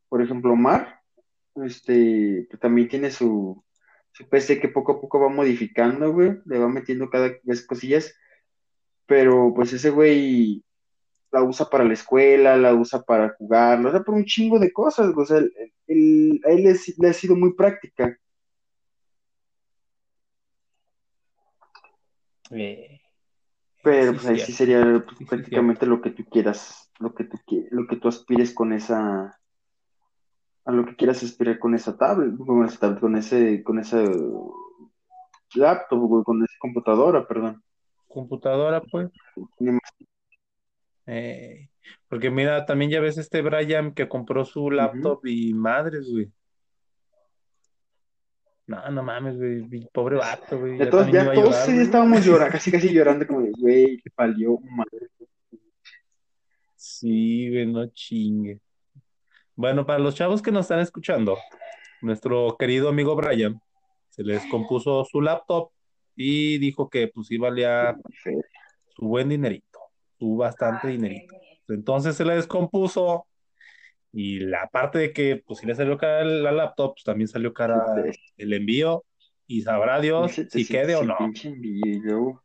[0.08, 1.02] Por ejemplo, Omar,
[1.56, 3.64] este, pues, también tiene su,
[4.12, 8.14] su PC que poco a poco va modificando, güey, le va metiendo cada vez cosillas,
[9.08, 10.64] pero pues ese güey
[11.36, 14.72] la usa para la escuela, la usa para jugar, la usa por un chingo de
[14.72, 15.14] cosas.
[15.14, 15.52] O sea, el-
[15.86, 18.18] el- a él le, le ha sido muy práctica.
[22.52, 23.02] Eh,
[23.84, 27.26] Pero sí, pues ahí sí sería pues, sí, prácticamente lo que tú quieras, lo que
[27.26, 27.38] tú
[27.72, 29.38] lo que tú aspires con esa,
[30.64, 34.02] a lo que quieras aspirar con esa tablet, con esa tablet, con ese, con esa
[35.56, 37.62] laptop, con esa computadora, perdón.
[38.08, 39.12] Computadora, pues.
[41.08, 41.70] Eh,
[42.08, 46.32] porque mira, también ya ves este Brian que compró su laptop y madres, güey.
[48.68, 49.64] No, no mames, güey.
[49.68, 50.78] mi Pobre vato, güey.
[50.78, 55.08] Ya todos, ya todos estábamos llorando, casi casi llorando, como güey, valió madre.
[56.76, 58.60] Sí, güey, no chingue.
[59.56, 61.38] Bueno, para los chavos que nos están escuchando,
[62.02, 63.62] nuestro querido amigo Brian
[64.10, 65.72] se les compuso su laptop
[66.16, 67.98] y dijo que pues sí valía
[68.96, 69.80] su buen dinerito,
[70.18, 71.36] su bastante dinerito.
[71.68, 73.26] Entonces se le descompuso
[74.14, 77.54] y la parte de que pues si le salió cara la laptop, pues también salió
[77.54, 77.84] cara
[78.38, 79.04] el envío
[79.48, 81.18] y sabrá Dios si quede o no.
[81.44, 82.42] Envío,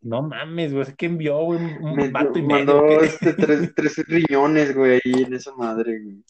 [0.00, 3.02] No mames, güey, es que envió güey, un Me vato y mandó medio.
[3.02, 6.24] este, tres, tres riñones, güey, ahí en esa madre, güey.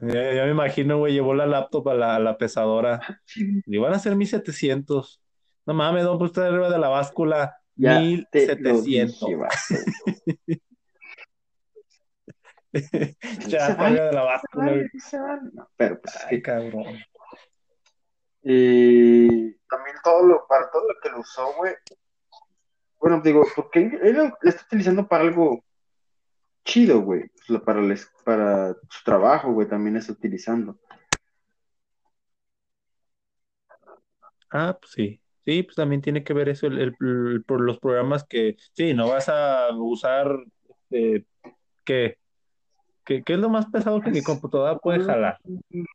[0.00, 3.00] Ya, ya me imagino, güey, llevó la laptop a la, a la pesadora.
[3.66, 5.20] Le iban a ser 1700.
[5.66, 7.56] No mames, don, pues usted arriba de la báscula.
[7.76, 7.98] Ya
[8.30, 9.20] te lo 1700.
[9.20, 9.54] dije, vato.
[13.48, 14.66] Ya, está arriba de la báscula.
[14.66, 14.90] vale.
[15.52, 16.98] No, pero pues es Ay, que cabrón.
[18.42, 21.72] eh, también todo lo, para todo lo que lo usó, güey.
[22.98, 25.64] Bueno, digo, porque él lo lo está utilizando para algo
[26.64, 27.30] chido, güey.
[27.46, 30.78] Pues, Para, les- para su trabajo, güey, también está utilizando.
[34.50, 35.20] Ah, pues sí.
[35.44, 38.94] Sí, pues también tiene que ver eso, el, el- el- por los programas que, sí,
[38.94, 40.38] no vas a usar,
[40.90, 41.26] este,
[41.84, 42.16] ¿qué?
[43.04, 45.38] ¿Qué, qué es lo más pesado que mi computadora puede jalar?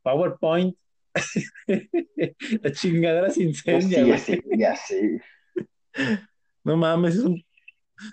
[0.04, 0.78] PowerPoint.
[2.62, 4.12] La chingadera se Oh, incendia, sí, güey.
[4.12, 5.22] ya sé, ya sé.
[6.64, 7.44] No mames, es un,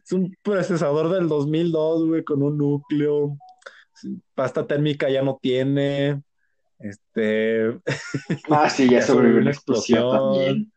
[0.05, 3.37] es un procesador del 2002, güey, con un núcleo.
[4.35, 6.23] Pasta térmica ya no tiene.
[6.79, 7.79] Este,
[8.51, 10.73] Ah, sí, ya Ya sobrevivió una explosión también.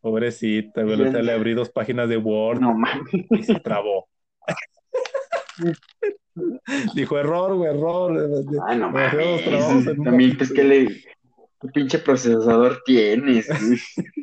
[0.00, 3.12] pobrecita, güey, le abrí dos páginas de Word No mames.
[3.30, 4.08] y se trabó.
[6.94, 8.44] Dijo error, güey, error.
[8.68, 9.44] Ay, no mames.
[10.04, 10.86] También, pues, ratito, ¿qué güey.
[10.86, 11.04] le...
[11.60, 13.48] ¿Qué pinche procesador tienes?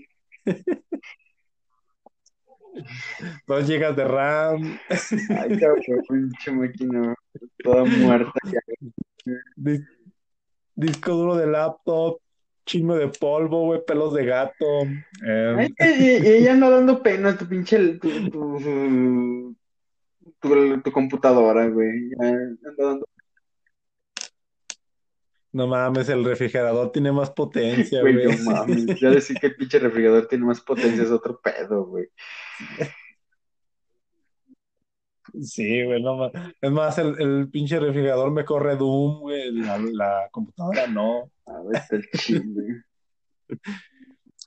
[3.48, 7.16] Dos gigas de RAM, Ay, cabrón, pinche máquina
[7.64, 8.32] toda muerta.
[9.56, 9.88] dis-
[10.76, 12.20] disco duro de laptop,
[12.66, 14.84] chingo de polvo, güey, pelos de gato.
[15.26, 19.56] em, Ay, y, y ella anda dando pena tu pinche tu, tu,
[20.40, 22.10] tu, tu computadora, güey.
[22.10, 23.06] Ya anda dando
[25.54, 28.38] no mames, el refrigerador tiene más potencia, güey, güey.
[28.38, 28.86] no mames.
[29.00, 32.08] Ya decir que el pinche refrigerador tiene más potencia es otro pedo, güey.
[35.42, 36.54] Sí, güey, no mames.
[36.62, 41.32] Es más, el, el pinche refrigerador me corre Doom, güey, la, la computadora no.
[41.46, 42.84] A ver, está el chile.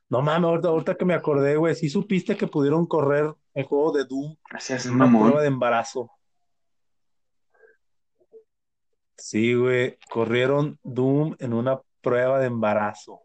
[0.09, 3.93] No mames, ahorita, ahorita que me acordé, güey, sí supiste que pudieron correr el juego
[3.93, 5.23] de Doom Así es un una mamón.
[5.25, 6.11] prueba de embarazo.
[9.17, 13.21] Sí, güey, corrieron Doom en una prueba de embarazo.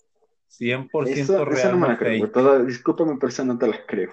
[0.48, 2.32] 100% Eso, real, eso no me la creo, güey.
[2.32, 4.12] Toda- discúlpame, pero eso no te la creo.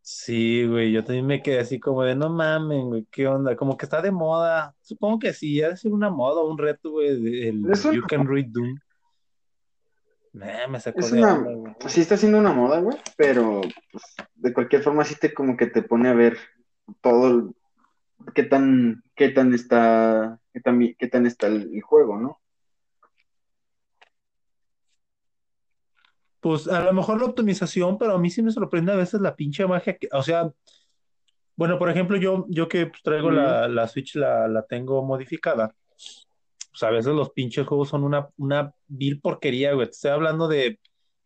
[0.00, 3.54] Sí, güey, yo también me quedé así como de, no mames, güey, ¿qué onda?
[3.56, 4.74] Como que está de moda.
[4.80, 7.08] Supongo que sí, ha de ser una moda, un reto, güey,
[7.46, 8.78] el Es un- You Can Read Doom.
[10.32, 11.74] Nah, me sacó Es de una, onda, güey.
[11.88, 13.60] sí está siendo una moda, güey, pero
[13.92, 14.02] pues,
[14.34, 16.38] de cualquier forma sí te como que te pone a ver
[17.02, 17.50] todo el-
[18.34, 22.40] qué tan, qué tan está, qué tan, qué tan está el, el juego, ¿no?
[26.40, 29.34] Pues a lo mejor la optimización, pero a mí sí me sorprende a veces la
[29.34, 30.50] pinche magia que, o sea,
[31.56, 35.74] bueno, por ejemplo, yo, yo que pues, traigo la, la Switch, la, la tengo modificada,
[36.70, 39.88] pues a veces los pinches juegos son una, una vil porquería, güey.
[39.88, 40.78] Estoy hablando de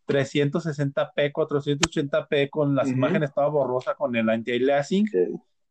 [0.08, 5.06] 360p, 480p, con las imágenes toda borrosa con el anti-aliasing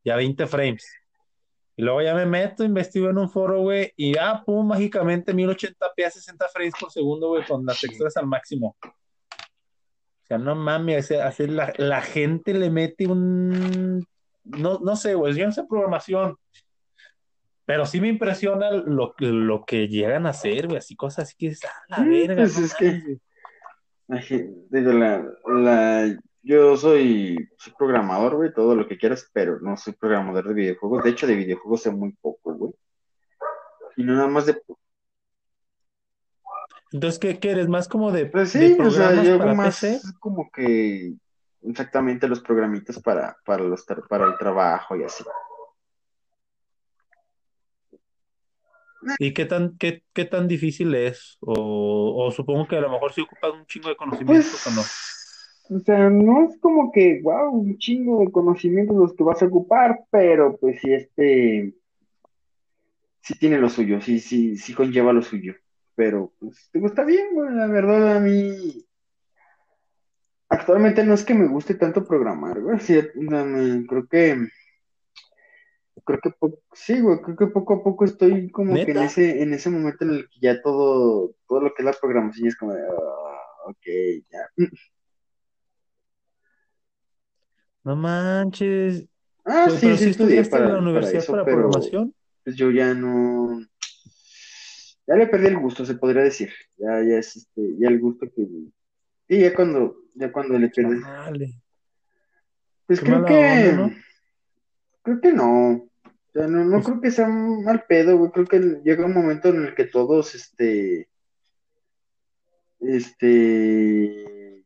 [0.04, 1.01] y a 20 frames.
[1.82, 6.06] Y luego ya me meto, investigo en un foro, güey, y ah, pum, mágicamente 1080p
[6.06, 8.78] a 60 frames por segundo, güey, con las texturas al máximo.
[8.84, 14.06] O sea, no mames, así la, la gente le mete un.
[14.44, 16.38] No, no sé, güey, yo no sé programación.
[17.66, 21.50] Pero sí me impresiona lo, lo que llegan a hacer, güey, así cosas así que
[21.50, 22.36] dices, ah, la verga.
[22.36, 23.22] Pues no es que- mames, güey".
[24.08, 29.60] La gen- Digo, la, la, yo soy, soy programador, güey, todo lo que quieras, pero
[29.60, 31.04] no soy programador de videojuegos.
[31.04, 32.74] De hecho, de videojuegos sé muy poco, güey.
[33.98, 34.62] Y no nada más de...
[36.92, 37.68] Entonces, ¿qué, qué eres?
[37.68, 40.02] ¿Más como de, Pues de sí, o sea, yo para más PC?
[40.20, 41.14] como que
[41.62, 45.24] exactamente los programitas para, para, los, para el trabajo y así.
[49.20, 51.38] ¿Y qué tan, qué, qué tan difícil es?
[51.42, 54.72] O, o supongo que a lo mejor sí ocupas un chingo de Pues, conocimientos o
[54.72, 54.82] no.
[55.70, 59.46] O sea, no es como que, wow, un chingo de conocimientos los que vas a
[59.46, 61.74] ocupar, pero pues sí, este,
[63.22, 65.56] sí tiene lo suyo, sí, sí, sí conlleva lo suyo.
[65.96, 68.86] Pero, pues, digo, está bien, güey, la verdad, a mí,
[70.50, 74.48] actualmente no es que me guste tanto programar, güey, sí, creo que,
[76.04, 76.34] creo que,
[76.74, 80.06] sí, güey, creo que poco a poco estoy como que en ese, en ese momento
[80.06, 83.68] en el que ya todo, todo lo que es la programación es como de, ah,
[83.68, 83.86] ok,
[84.30, 84.68] ya.
[87.84, 89.06] No manches.
[89.46, 91.58] Ah, Pues, sí, pero sí estudié estudiaste en para, la para universidad eso, para pero
[91.58, 92.16] programación.
[92.44, 93.60] pues yo ya no,
[95.08, 96.52] ya le perdí el gusto, se podría decir.
[96.78, 98.46] Ya, ya es este, ya el gusto que,
[99.28, 101.02] sí, ya cuando, ya cuando le pierdes.
[101.02, 101.54] Chale.
[102.86, 103.34] Pues Qué creo que,
[103.70, 103.92] onda, ¿no?
[105.02, 105.70] creo que no.
[105.74, 108.32] O sea, no, no Pues- creo que sea un mal pedo, güey.
[108.32, 111.10] Creo que llega un momento en el que todos, este,
[112.80, 114.66] este,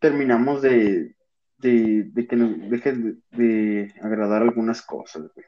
[0.00, 1.14] terminamos de,
[1.62, 5.46] de, de que nos dejen de, de agradar algunas cosas, güey.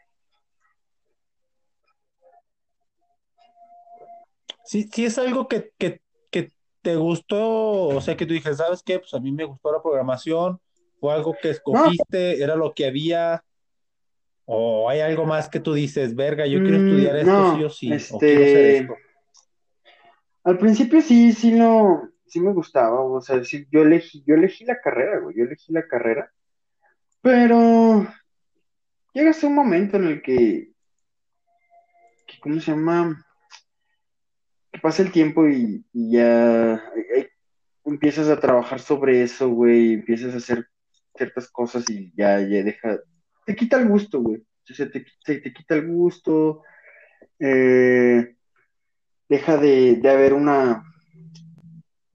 [4.64, 6.00] Sí, sí es algo que, que,
[6.30, 8.98] que te gustó, o sea, que tú dijes, ¿sabes qué?
[8.98, 10.58] Pues a mí me gustó la programación,
[11.00, 13.44] fue algo que escogiste, era lo que había,
[14.46, 17.64] o hay algo más que tú dices, verga, yo quiero Mm, estudiar esto no, sí
[17.64, 18.96] o sí, o este, quiero hacer esto.
[20.44, 24.64] Al principio sí, sí no, sí me gustaba, o sea, sí, yo elegí, yo elegí
[24.64, 26.32] la carrera, güey, yo elegí la carrera,
[27.20, 28.06] pero
[29.12, 30.72] llegas a un momento en el que,
[32.26, 33.24] que, ¿cómo se llama?
[34.72, 37.28] Que pasa el tiempo y, ya eh, eh,
[37.84, 40.68] empiezas a trabajar sobre eso, güey, empiezas a hacer
[41.16, 42.98] ciertas cosas y ya, ya deja,
[43.46, 46.62] te quita el gusto, güey, o te, te, te quita el gusto,
[47.38, 48.36] eh,
[49.28, 50.82] deja de, de haber una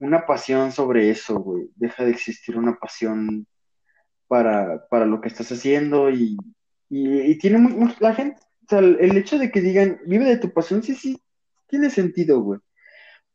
[0.00, 1.70] una pasión sobre eso, güey.
[1.76, 3.46] Deja de existir una pasión
[4.26, 6.36] para, para lo que estás haciendo y,
[6.88, 10.24] y, y tiene muy, muy- la gente, o sea, el, hecho de que digan, vive
[10.24, 11.20] de tu pasión, sí, sí,
[11.68, 12.60] tiene sentido, güey.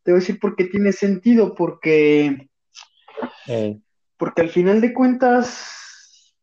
[0.03, 2.49] Te voy a decir por qué tiene sentido, porque,
[3.47, 3.79] Eh,
[4.17, 6.33] porque al final de cuentas,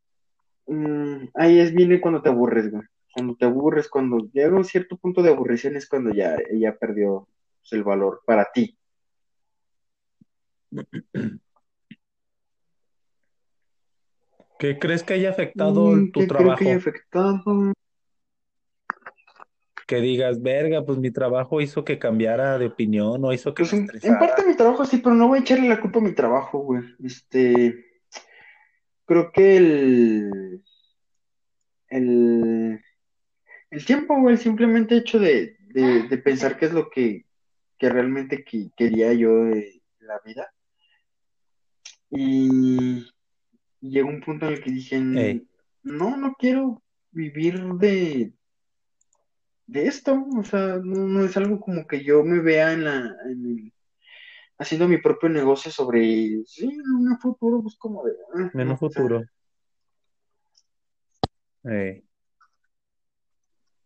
[0.66, 2.84] mm, ahí es viene cuando te aburres, güey.
[3.12, 7.28] Cuando te aburres, cuando llega un cierto punto de aburrición es cuando ya, ya perdió
[7.60, 8.78] pues, el valor para ti.
[14.58, 16.58] ¿Qué crees que haya afectado Mm, tu ¿qué creo trabajo?
[16.58, 17.72] que haya afectado?
[19.86, 23.72] Que digas, verga, pues mi trabajo hizo que cambiara de opinión o hizo que Pues
[23.74, 26.03] me en, en parte mi trabajo sí, pero no voy a echarle la culpa a
[26.03, 26.82] mi trabajo, güey.
[27.04, 27.84] Este,
[29.04, 30.62] creo que el,
[31.88, 32.80] el,
[33.70, 37.26] el tiempo, güey, el simplemente hecho de, de, de pensar qué es lo que,
[37.76, 40.49] que realmente que- quería yo de la vida.
[42.14, 43.07] Y,
[43.80, 45.49] llegó un punto en el que dije, Ey.
[45.83, 48.34] no, no quiero vivir de,
[49.67, 50.22] de esto.
[50.37, 53.72] O sea, no, no es algo como que yo me vea en la, en el-
[54.59, 58.79] haciendo mi propio negocio sobre, sí, en un futuro, pues como de, ah, En un
[58.79, 59.25] futuro.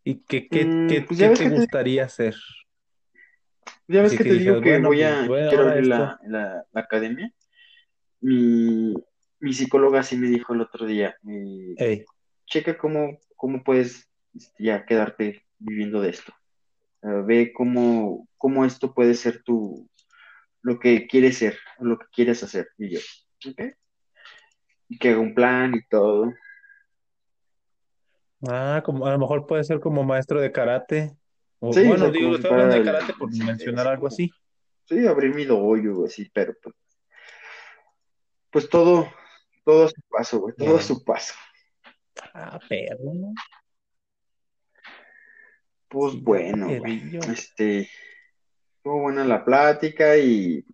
[0.05, 2.35] ¿Y qué, qué, Mm, qué, pues qué te gustaría hacer?
[3.89, 5.89] ya ves que que te digo que bueno, voy pues, a, bueno, quiero ahora abrir
[5.89, 7.32] la, la academia.
[8.20, 8.94] Mi,
[9.40, 12.05] mi psicóloga sí me dijo el otro día, eh,
[12.47, 16.32] checa cómo, cómo puedes este, ya quedarte viviendo de esto.
[17.02, 19.88] Eh, ve cómo, cómo esto puede ser tu,
[20.62, 22.68] lo que quieres ser, lo que quieres hacer.
[22.78, 23.01] Y yo,
[23.48, 23.60] ¿ok?
[24.88, 26.32] Y que haga un plan y todo.
[28.48, 31.16] Ah, como a lo mejor puede ser como maestro de karate.
[31.59, 34.30] O, Sí, o bueno, sea, digo, estoy hablando de karate por mencionar algo así.
[34.84, 36.74] Sí, abrir mi dojo, así, pero pues,
[38.51, 39.09] pues todo,
[39.64, 41.35] todo a su paso, güey, todo a su paso.
[42.35, 43.35] Ah, perro, ¿no?
[45.89, 47.18] Pues Sí, bueno, güey.
[47.32, 47.89] Este,
[48.77, 50.64] estuvo buena la plática y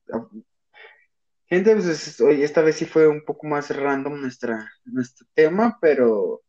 [1.46, 5.78] gente, pues es- hoy esta vez sí fue un poco más random nuestra, nuestro tema,
[5.80, 6.42] pero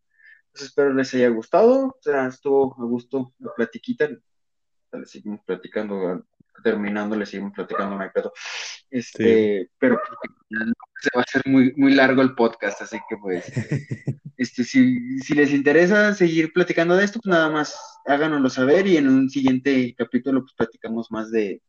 [0.51, 1.87] pues espero les haya gustado.
[1.87, 4.07] O sea, estuvo a gusto la platiquita.
[4.07, 6.25] Le seguimos platicando,
[6.61, 8.33] terminando, le seguimos platicando, no hay pedo.
[8.89, 9.99] Este, pero
[11.01, 13.45] se va a hacer muy, muy largo el podcast, así que pues,
[14.37, 18.97] este, si, si les interesa seguir platicando de esto, pues nada más háganoslo saber y
[18.97, 21.61] en un siguiente capítulo pues platicamos más de,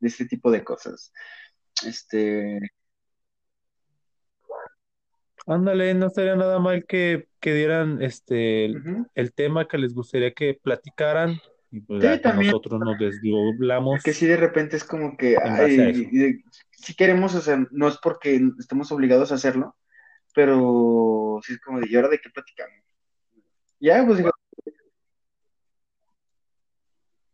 [0.00, 1.12] de este tipo de cosas.
[1.86, 2.60] Este,
[5.48, 10.52] Ándale, no estaría nada mal que, que dieran este el tema que les gustaría que
[10.62, 12.50] platicaran y pues Sí, ya también.
[12.50, 13.96] nosotros nos desdoblamos.
[13.96, 16.42] Porque si de repente es como que, ay, y-
[16.72, 19.76] si queremos, o sea, no es porque estemos obligados a hacerlo,
[20.34, 22.84] pero sí es como de, ¿y ahora de qué platicamos?
[23.80, 24.30] Ya, pues digo,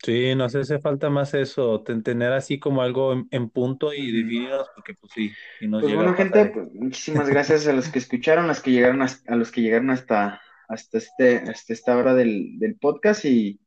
[0.05, 4.03] Sí, nos hace falta más eso, ten- tener así como algo en, en punto y
[4.03, 4.17] Ujú.
[4.29, 8.01] definirnos, porque pues sí, si nos pues bueno, gente, pues, muchísimas gracias a los que
[8.01, 11.97] escucharon, a los que llegaron hasta, a los que llegaron hasta, hasta este, hasta esta
[11.97, 13.59] hora del, del podcast y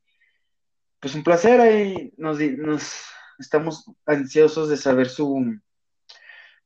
[1.00, 3.06] pues un placer ahí nos, nos
[3.40, 5.60] estamos ansiosos de saber su,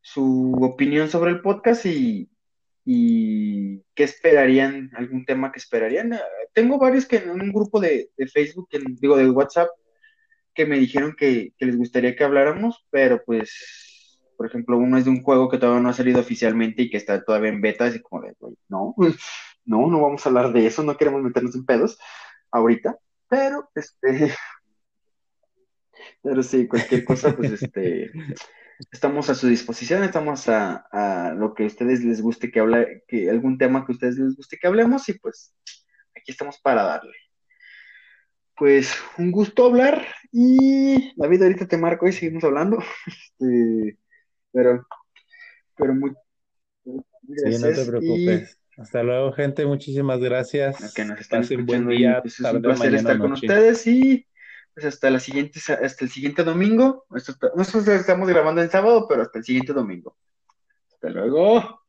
[0.02, 2.30] su opinión sobre el podcast y,
[2.86, 6.18] y qué esperarían, algún tema que esperarían.
[6.54, 9.70] Tengo varios que en un grupo de, de Facebook, digo de WhatsApp,
[10.54, 15.06] que me dijeron que, que les gustaría que habláramos, pero pues, por ejemplo, uno es
[15.06, 17.86] de un juego que todavía no ha salido oficialmente y que está todavía en beta,
[17.86, 18.36] así como de,
[18.68, 18.96] no,
[19.66, 21.98] no, no vamos a hablar de eso, no queremos meternos en pedos
[22.52, 22.98] ahorita,
[23.32, 24.36] pero este,
[26.22, 28.12] pero sí, cualquier cosa, pues este,
[28.92, 33.06] estamos a su disposición, estamos a, a lo que a ustedes les guste que hable,
[33.08, 35.56] que algún tema que a ustedes les guste que hablemos y pues
[36.14, 37.16] aquí estamos para darle.
[38.58, 42.78] Pues un gusto hablar y David ahorita te marco y seguimos hablando.
[43.40, 43.98] Este,
[44.52, 44.86] pero,
[45.78, 46.14] pero muy
[46.84, 46.92] Sí,
[47.34, 48.61] no gracias te preocupes.
[48.82, 50.94] Hasta luego, gente, muchísimas a gracias.
[50.94, 53.30] que nos están Pasen buen escuchando y día, pues es un placer mañana, estar con
[53.30, 53.46] noche.
[53.46, 54.28] ustedes y
[54.74, 57.06] pues hasta la siguiente, hasta el siguiente domingo.
[57.10, 60.18] Nosotros estamos grabando el sábado, pero hasta el siguiente domingo.
[60.92, 61.81] Hasta luego.